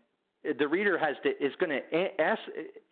the 0.58 0.66
reader 0.66 0.98
has 0.98 1.16
to 1.22 1.30
is 1.44 1.52
going 1.60 1.70
to 1.70 2.20
ask 2.20 2.40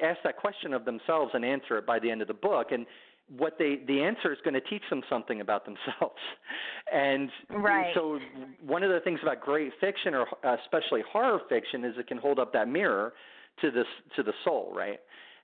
ask 0.00 0.18
that 0.24 0.36
question 0.36 0.72
of 0.72 0.84
themselves 0.84 1.32
and 1.34 1.44
answer 1.44 1.78
it 1.78 1.86
by 1.86 1.98
the 1.98 2.10
end 2.10 2.22
of 2.22 2.28
the 2.28 2.34
book 2.34 2.68
and 2.70 2.86
what 3.36 3.56
they 3.58 3.80
the 3.86 4.02
answer 4.02 4.32
is 4.32 4.38
going 4.44 4.54
to 4.54 4.60
teach 4.60 4.82
them 4.90 5.02
something 5.08 5.40
about 5.40 5.64
themselves 5.64 6.20
and 6.92 7.30
right. 7.50 7.92
so 7.94 8.18
one 8.64 8.82
of 8.82 8.90
the 8.90 9.00
things 9.00 9.20
about 9.22 9.40
great 9.40 9.72
fiction 9.80 10.14
or 10.14 10.26
especially 10.62 11.02
horror 11.10 11.40
fiction 11.48 11.84
is 11.84 11.94
it 11.98 12.06
can 12.06 12.18
hold 12.18 12.38
up 12.38 12.52
that 12.52 12.68
mirror 12.68 13.12
to 13.60 13.70
this 13.70 13.86
to 14.16 14.22
the 14.22 14.32
soul 14.44 14.72
right 14.74 15.00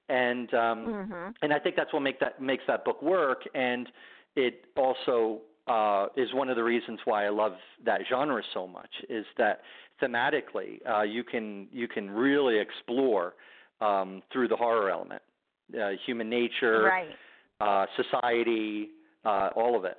and 0.09 0.53
um 0.55 0.87
mm-hmm. 0.87 1.31
and 1.43 1.53
I 1.53 1.59
think 1.59 1.77
that's 1.77 1.93
what 1.93 2.01
make 2.01 2.19
that 2.21 2.41
makes 2.41 2.65
that 2.67 2.85
book 2.85 3.01
work 3.03 3.43
and 3.55 3.89
it 4.37 4.67
also 4.77 5.41
uh, 5.67 6.07
is 6.17 6.33
one 6.33 6.49
of 6.49 6.57
the 6.57 6.63
reasons 6.63 7.01
why 7.05 7.27
I 7.27 7.31
love 7.31 7.53
that 7.85 8.03
genre 8.09 8.43
so 8.55 8.67
much. 8.67 8.91
Is 9.09 9.25
that 9.39 9.63
thematically 10.01 10.79
uh, 10.89 11.03
you 11.03 11.25
can 11.25 11.67
you 11.73 11.89
can 11.89 12.11
really 12.11 12.59
explore 12.59 13.35
um, 13.81 14.23
through 14.33 14.49
the 14.49 14.57
horror 14.57 14.91
element, 14.91 15.23
uh, 15.75 15.91
human 16.05 16.31
nature, 16.31 16.83
right. 16.83 17.09
Uh, 17.61 17.87
society, 17.97 18.91
uh, 19.25 19.51
all 19.57 19.77
of 19.77 19.85
it. 19.85 19.99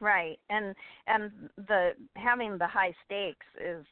Right, 0.00 0.38
and 0.48 0.76
and 1.08 1.32
the 1.56 1.90
having 2.14 2.56
the 2.56 2.68
high 2.68 2.94
stakes 3.04 3.46
is, 3.60 3.84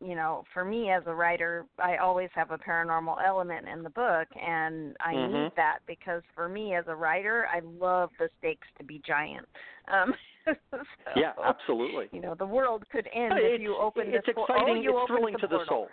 you 0.00 0.16
know, 0.16 0.42
for 0.52 0.64
me 0.64 0.90
as 0.90 1.04
a 1.06 1.14
writer, 1.14 1.66
I 1.78 1.98
always 1.98 2.28
have 2.34 2.50
a 2.50 2.58
paranormal 2.58 3.16
element 3.24 3.68
in 3.68 3.84
the 3.84 3.90
book, 3.90 4.26
and 4.34 4.96
I 4.98 5.14
mm-hmm. 5.14 5.44
need 5.44 5.52
that 5.56 5.78
because 5.86 6.22
for 6.34 6.48
me 6.48 6.74
as 6.74 6.86
a 6.88 6.96
writer, 6.96 7.46
I 7.54 7.60
love 7.80 8.10
the 8.18 8.28
stakes 8.38 8.66
to 8.78 8.84
be 8.84 9.00
giant. 9.06 9.46
Um, 9.92 10.14
so, 10.70 10.80
yeah, 11.14 11.32
absolutely. 11.44 12.06
You 12.10 12.20
know, 12.20 12.34
the 12.34 12.46
world 12.46 12.84
could 12.90 13.08
end 13.14 13.34
it's, 13.36 13.54
if 13.54 13.60
you 13.60 13.76
open 13.76 14.08
it's 14.08 14.26
this. 14.26 14.34
exciting. 14.36 14.76
Oh, 14.78 14.80
you 14.80 14.98
it's 14.98 15.06
thrilling 15.06 15.34
the 15.34 15.38
to 15.38 15.46
the 15.46 15.60
soul. 15.68 15.86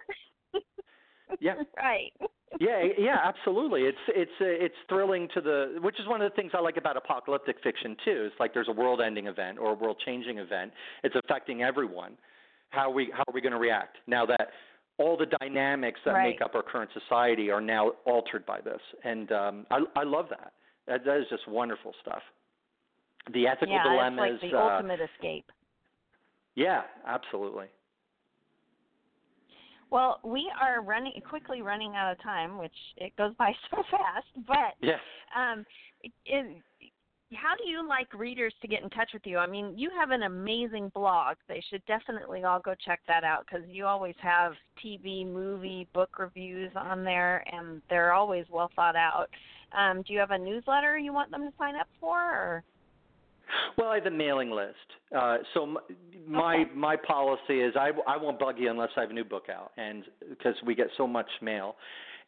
yeah. 1.40 1.54
Right. 1.78 2.12
Yeah, 2.60 2.84
yeah, 2.98 3.18
absolutely. 3.24 3.84
It's 3.84 3.98
it's 4.10 4.32
uh, 4.42 4.46
it's 4.46 4.76
thrilling 4.90 5.28
to 5.34 5.42
the, 5.42 5.80
which 5.82 6.00
is 6.00 6.08
one 6.08 6.22
of 6.22 6.30
the 6.30 6.36
things 6.36 6.52
I 6.54 6.60
like 6.60 6.78
about 6.78 6.98
apocalyptic 6.98 7.58
fiction 7.64 7.96
too. 8.04 8.28
It's 8.32 8.40
like 8.40 8.54
there's 8.54 8.68
a 8.68 8.74
world-ending 8.74 9.28
event 9.28 9.58
or 9.58 9.72
a 9.72 9.74
world-changing 9.74 10.38
event. 10.38 10.72
It's 11.04 11.16
affecting 11.16 11.64
everyone. 11.64 12.18
How 12.70 12.90
are 12.90 12.94
we 12.94 13.12
how 13.14 13.24
are 13.28 13.34
we 13.34 13.42
going 13.42 13.54
to 13.54 13.60
react 13.60 13.98
now 14.08 14.26
that 14.26 14.50
all 14.98 15.18
the 15.18 15.28
dynamics 15.40 16.00
that 16.06 16.12
right. 16.12 16.30
make 16.30 16.42
up 16.42 16.54
our 16.56 16.64
current 16.64 16.92
society 16.94 17.50
are 17.50 17.62
now 17.62 17.92
altered 18.06 18.46
by 18.46 18.60
this? 18.62 18.82
And 19.04 19.32
um, 19.32 19.66
I 19.72 19.80
I 19.96 20.04
love 20.04 20.26
that. 20.30 20.54
that. 20.88 21.06
That 21.06 21.20
is 21.20 21.26
just 21.30 21.48
wonderful 21.48 21.94
stuff. 22.02 22.22
The 23.34 23.48
ethical 23.48 23.76
yeah, 23.76 23.84
dilemmas. 23.84 24.32
it's 24.34 24.44
like 24.44 24.52
the 24.52 24.58
uh, 24.58 24.76
ultimate 24.76 25.00
escape. 25.00 25.52
Yeah, 26.56 26.82
absolutely. 27.08 27.68
Well, 29.92 30.22
we 30.24 30.50
are 30.60 30.82
running 30.82 31.22
quickly 31.30 31.62
running 31.62 31.96
out 31.96 32.12
of 32.12 32.24
time, 32.24 32.58
which 32.58 32.72
it 32.98 33.16
goes 33.18 33.34
by 33.38 33.52
so 33.72 33.84
fast. 33.92 34.48
But 34.48 34.74
yes. 34.82 35.00
um, 35.36 35.66
it, 36.24 36.64
how 37.34 37.56
do 37.56 37.70
you 37.70 37.88
like 37.88 38.14
readers 38.14 38.54
to 38.62 38.68
get 38.68 38.84
in 38.84 38.90
touch 38.90 39.10
with 39.14 39.24
you? 39.26 39.38
I 39.38 39.48
mean, 39.48 39.78
you 39.78 39.90
have 39.98 40.12
an 40.12 40.24
amazing 40.24 40.92
blog. 40.94 41.38
They 41.48 41.64
should 41.70 41.86
definitely 41.86 42.44
all 42.44 42.60
go 42.60 42.74
check 42.86 43.02
that 43.08 43.24
out 43.24 43.46
because 43.46 43.68
you 43.70 43.86
always 43.86 44.16
have 44.22 44.54
TV, 44.84 45.26
movie, 45.26 45.88
book 45.94 46.18
reviews 46.20 46.72
on 46.76 47.04
there, 47.04 47.44
and 47.52 47.82
they're 47.90 48.14
always 48.14 48.46
well 48.50 48.72
thought 48.76 48.96
out. 48.96 49.28
Um, 49.78 50.04
do 50.04 50.14
you 50.14 50.20
have 50.20 50.32
a 50.32 50.38
newsletter 50.38 50.98
you 50.98 51.14
want 51.14 51.32
them 51.32 51.44
to 51.44 51.54
sign 51.58 51.76
up 51.76 51.88
for? 52.00 52.18
Or? 52.18 52.64
Well, 53.78 53.90
I 53.90 53.96
have 53.96 54.06
a 54.06 54.12
mailing 54.12 54.52
list. 54.52 54.76
Uh, 55.16 55.38
so 55.54 55.78
my 56.28 56.56
okay. 56.56 56.72
my 56.76 56.96
policy 56.96 57.62
is 57.62 57.74
I 57.76 57.92
I 58.08 58.18
won't 58.18 58.40
bug 58.40 58.56
you 58.58 58.70
unless 58.70 58.90
I 58.98 59.02
have 59.02 59.10
a 59.10 59.14
new 59.14 59.24
book 59.24 59.48
out, 59.54 59.72
and 59.78 60.04
because 60.30 60.56
we 60.66 60.76
get 60.76 60.88
so 60.98 61.08
much 61.08 61.30
mail, 61.42 61.76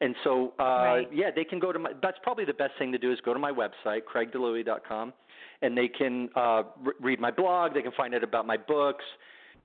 and 0.02 0.16
so 0.24 0.54
uh, 0.60 0.64
right. 0.64 1.08
yeah, 1.14 1.30
they 1.36 1.44
can 1.44 1.60
go 1.60 1.72
to 1.72 1.80
my. 1.80 1.92
That's 2.02 2.18
probably 2.24 2.46
the 2.46 2.54
best 2.54 2.74
thing 2.80 2.92
to 2.92 2.98
do 2.98 3.12
is 3.12 3.20
go 3.24 3.34
to 3.34 3.40
my 3.40 3.52
website 3.52 4.02
craigdilouie.com, 4.14 5.14
and 5.62 5.78
they 5.78 5.88
can 5.88 6.30
uh, 6.36 6.64
re- 6.82 6.94
read 7.02 7.20
my 7.20 7.32
blog. 7.32 7.74
They 7.74 7.82
can 7.82 7.94
find 7.94 8.14
out 8.14 8.24
about 8.24 8.46
my 8.46 8.58
books. 8.58 9.06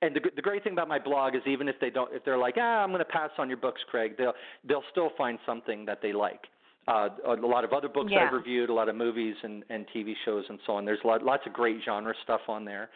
And 0.01 0.15
the 0.15 0.21
the 0.35 0.41
great 0.41 0.63
thing 0.63 0.73
about 0.73 0.87
my 0.87 0.99
blog 0.99 1.35
is 1.35 1.41
even 1.45 1.67
if 1.67 1.75
they 1.81 1.89
don't, 1.89 2.13
if 2.13 2.23
they're 2.23 2.37
like, 2.37 2.55
ah, 2.57 2.83
I'm 2.83 2.89
going 2.89 2.99
to 2.99 3.05
pass 3.05 3.31
on 3.37 3.49
your 3.49 3.57
books, 3.57 3.81
Craig, 3.89 4.13
they'll 4.17 4.33
they'll 4.67 4.83
still 4.91 5.09
find 5.17 5.37
something 5.45 5.85
that 5.85 6.01
they 6.01 6.13
like 6.13 6.47
uh, 6.89 7.09
a 7.25 7.33
lot 7.35 7.63
of 7.63 7.73
other 7.73 7.87
books 7.87 8.11
yeah. 8.11 8.25
I've 8.25 8.33
reviewed, 8.33 8.69
a 8.69 8.73
lot 8.73 8.89
of 8.89 8.95
movies 8.95 9.35
and, 9.43 9.63
and 9.69 9.85
TV 9.95 10.13
shows 10.25 10.43
and 10.49 10.59
so 10.65 10.73
on. 10.73 10.85
There's 10.85 10.99
lot, 11.03 11.23
lots 11.23 11.43
of 11.45 11.53
great 11.53 11.77
genre 11.85 12.13
stuff 12.23 12.41
on 12.47 12.65
there, 12.65 12.89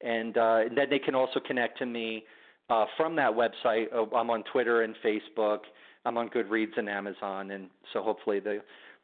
and, 0.00 0.36
uh, 0.36 0.60
and 0.66 0.76
then 0.76 0.86
they 0.90 0.98
can 0.98 1.14
also 1.14 1.40
connect 1.40 1.78
to 1.78 1.86
me 1.86 2.24
uh, 2.70 2.86
from 2.96 3.14
that 3.16 3.30
website. 3.30 3.92
Uh, 3.92 4.14
I'm 4.16 4.30
on 4.30 4.42
Twitter 4.52 4.82
and 4.82 4.94
Facebook. 5.04 5.60
I'm 6.04 6.18
on 6.18 6.28
Goodreads 6.28 6.76
and 6.76 6.88
Amazon, 6.88 7.50
and 7.50 7.68
so 7.92 8.02
hopefully 8.02 8.40
they 8.40 8.58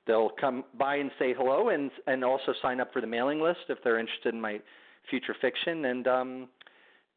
they'll 0.07 0.31
come 0.41 0.65
by 0.79 0.97
and 0.97 1.11
say 1.19 1.35
hello, 1.35 1.71
and 1.71 1.91
and 2.07 2.25
also 2.25 2.53
sign 2.61 2.81
up 2.81 2.93
for 2.93 3.01
the 3.01 3.07
mailing 3.07 3.41
list 3.41 3.61
if 3.69 3.79
they're 3.83 3.99
interested 3.99 4.35
in 4.35 4.41
my 4.41 4.61
future 5.09 5.35
fiction. 5.41 5.87
And 5.87 6.07
um, 6.07 6.49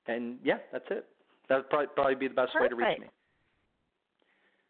and 0.08 0.38
yeah, 0.44 0.58
that's 0.72 0.86
it. 0.90 1.06
That 1.50 1.58
would 1.58 1.70
probably 1.70 1.88
probably 1.96 2.16
be 2.16 2.28
the 2.28 2.34
best 2.34 2.54
Perfect. 2.54 2.76
way 2.76 2.84
to 2.86 2.90
reach 2.92 3.02
me. 3.02 3.08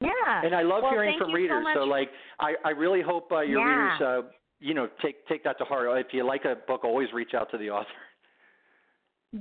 Yeah. 0.03 0.41
And 0.43 0.55
I 0.55 0.61
love 0.61 0.83
well, 0.83 0.91
hearing 0.91 1.17
from 1.17 1.33
readers. 1.33 1.65
So, 1.73 1.81
so, 1.81 1.83
like, 1.85 2.09
I 2.39 2.53
I 2.65 2.69
really 2.69 3.01
hope 3.01 3.31
uh, 3.31 3.41
your 3.41 3.59
Yeah. 3.61 3.75
readers, 3.75 4.01
uh, 4.01 4.21
you 4.59 4.73
know, 4.73 4.87
take 5.01 5.25
take 5.27 5.43
that 5.43 5.57
to 5.59 5.65
heart. 5.65 5.87
If 5.99 6.13
you 6.13 6.25
like 6.25 6.45
a 6.45 6.55
book, 6.67 6.83
always 6.83 7.11
reach 7.13 7.33
out 7.33 7.49
to 7.51 7.57
the 7.57 7.69
author. 7.69 7.89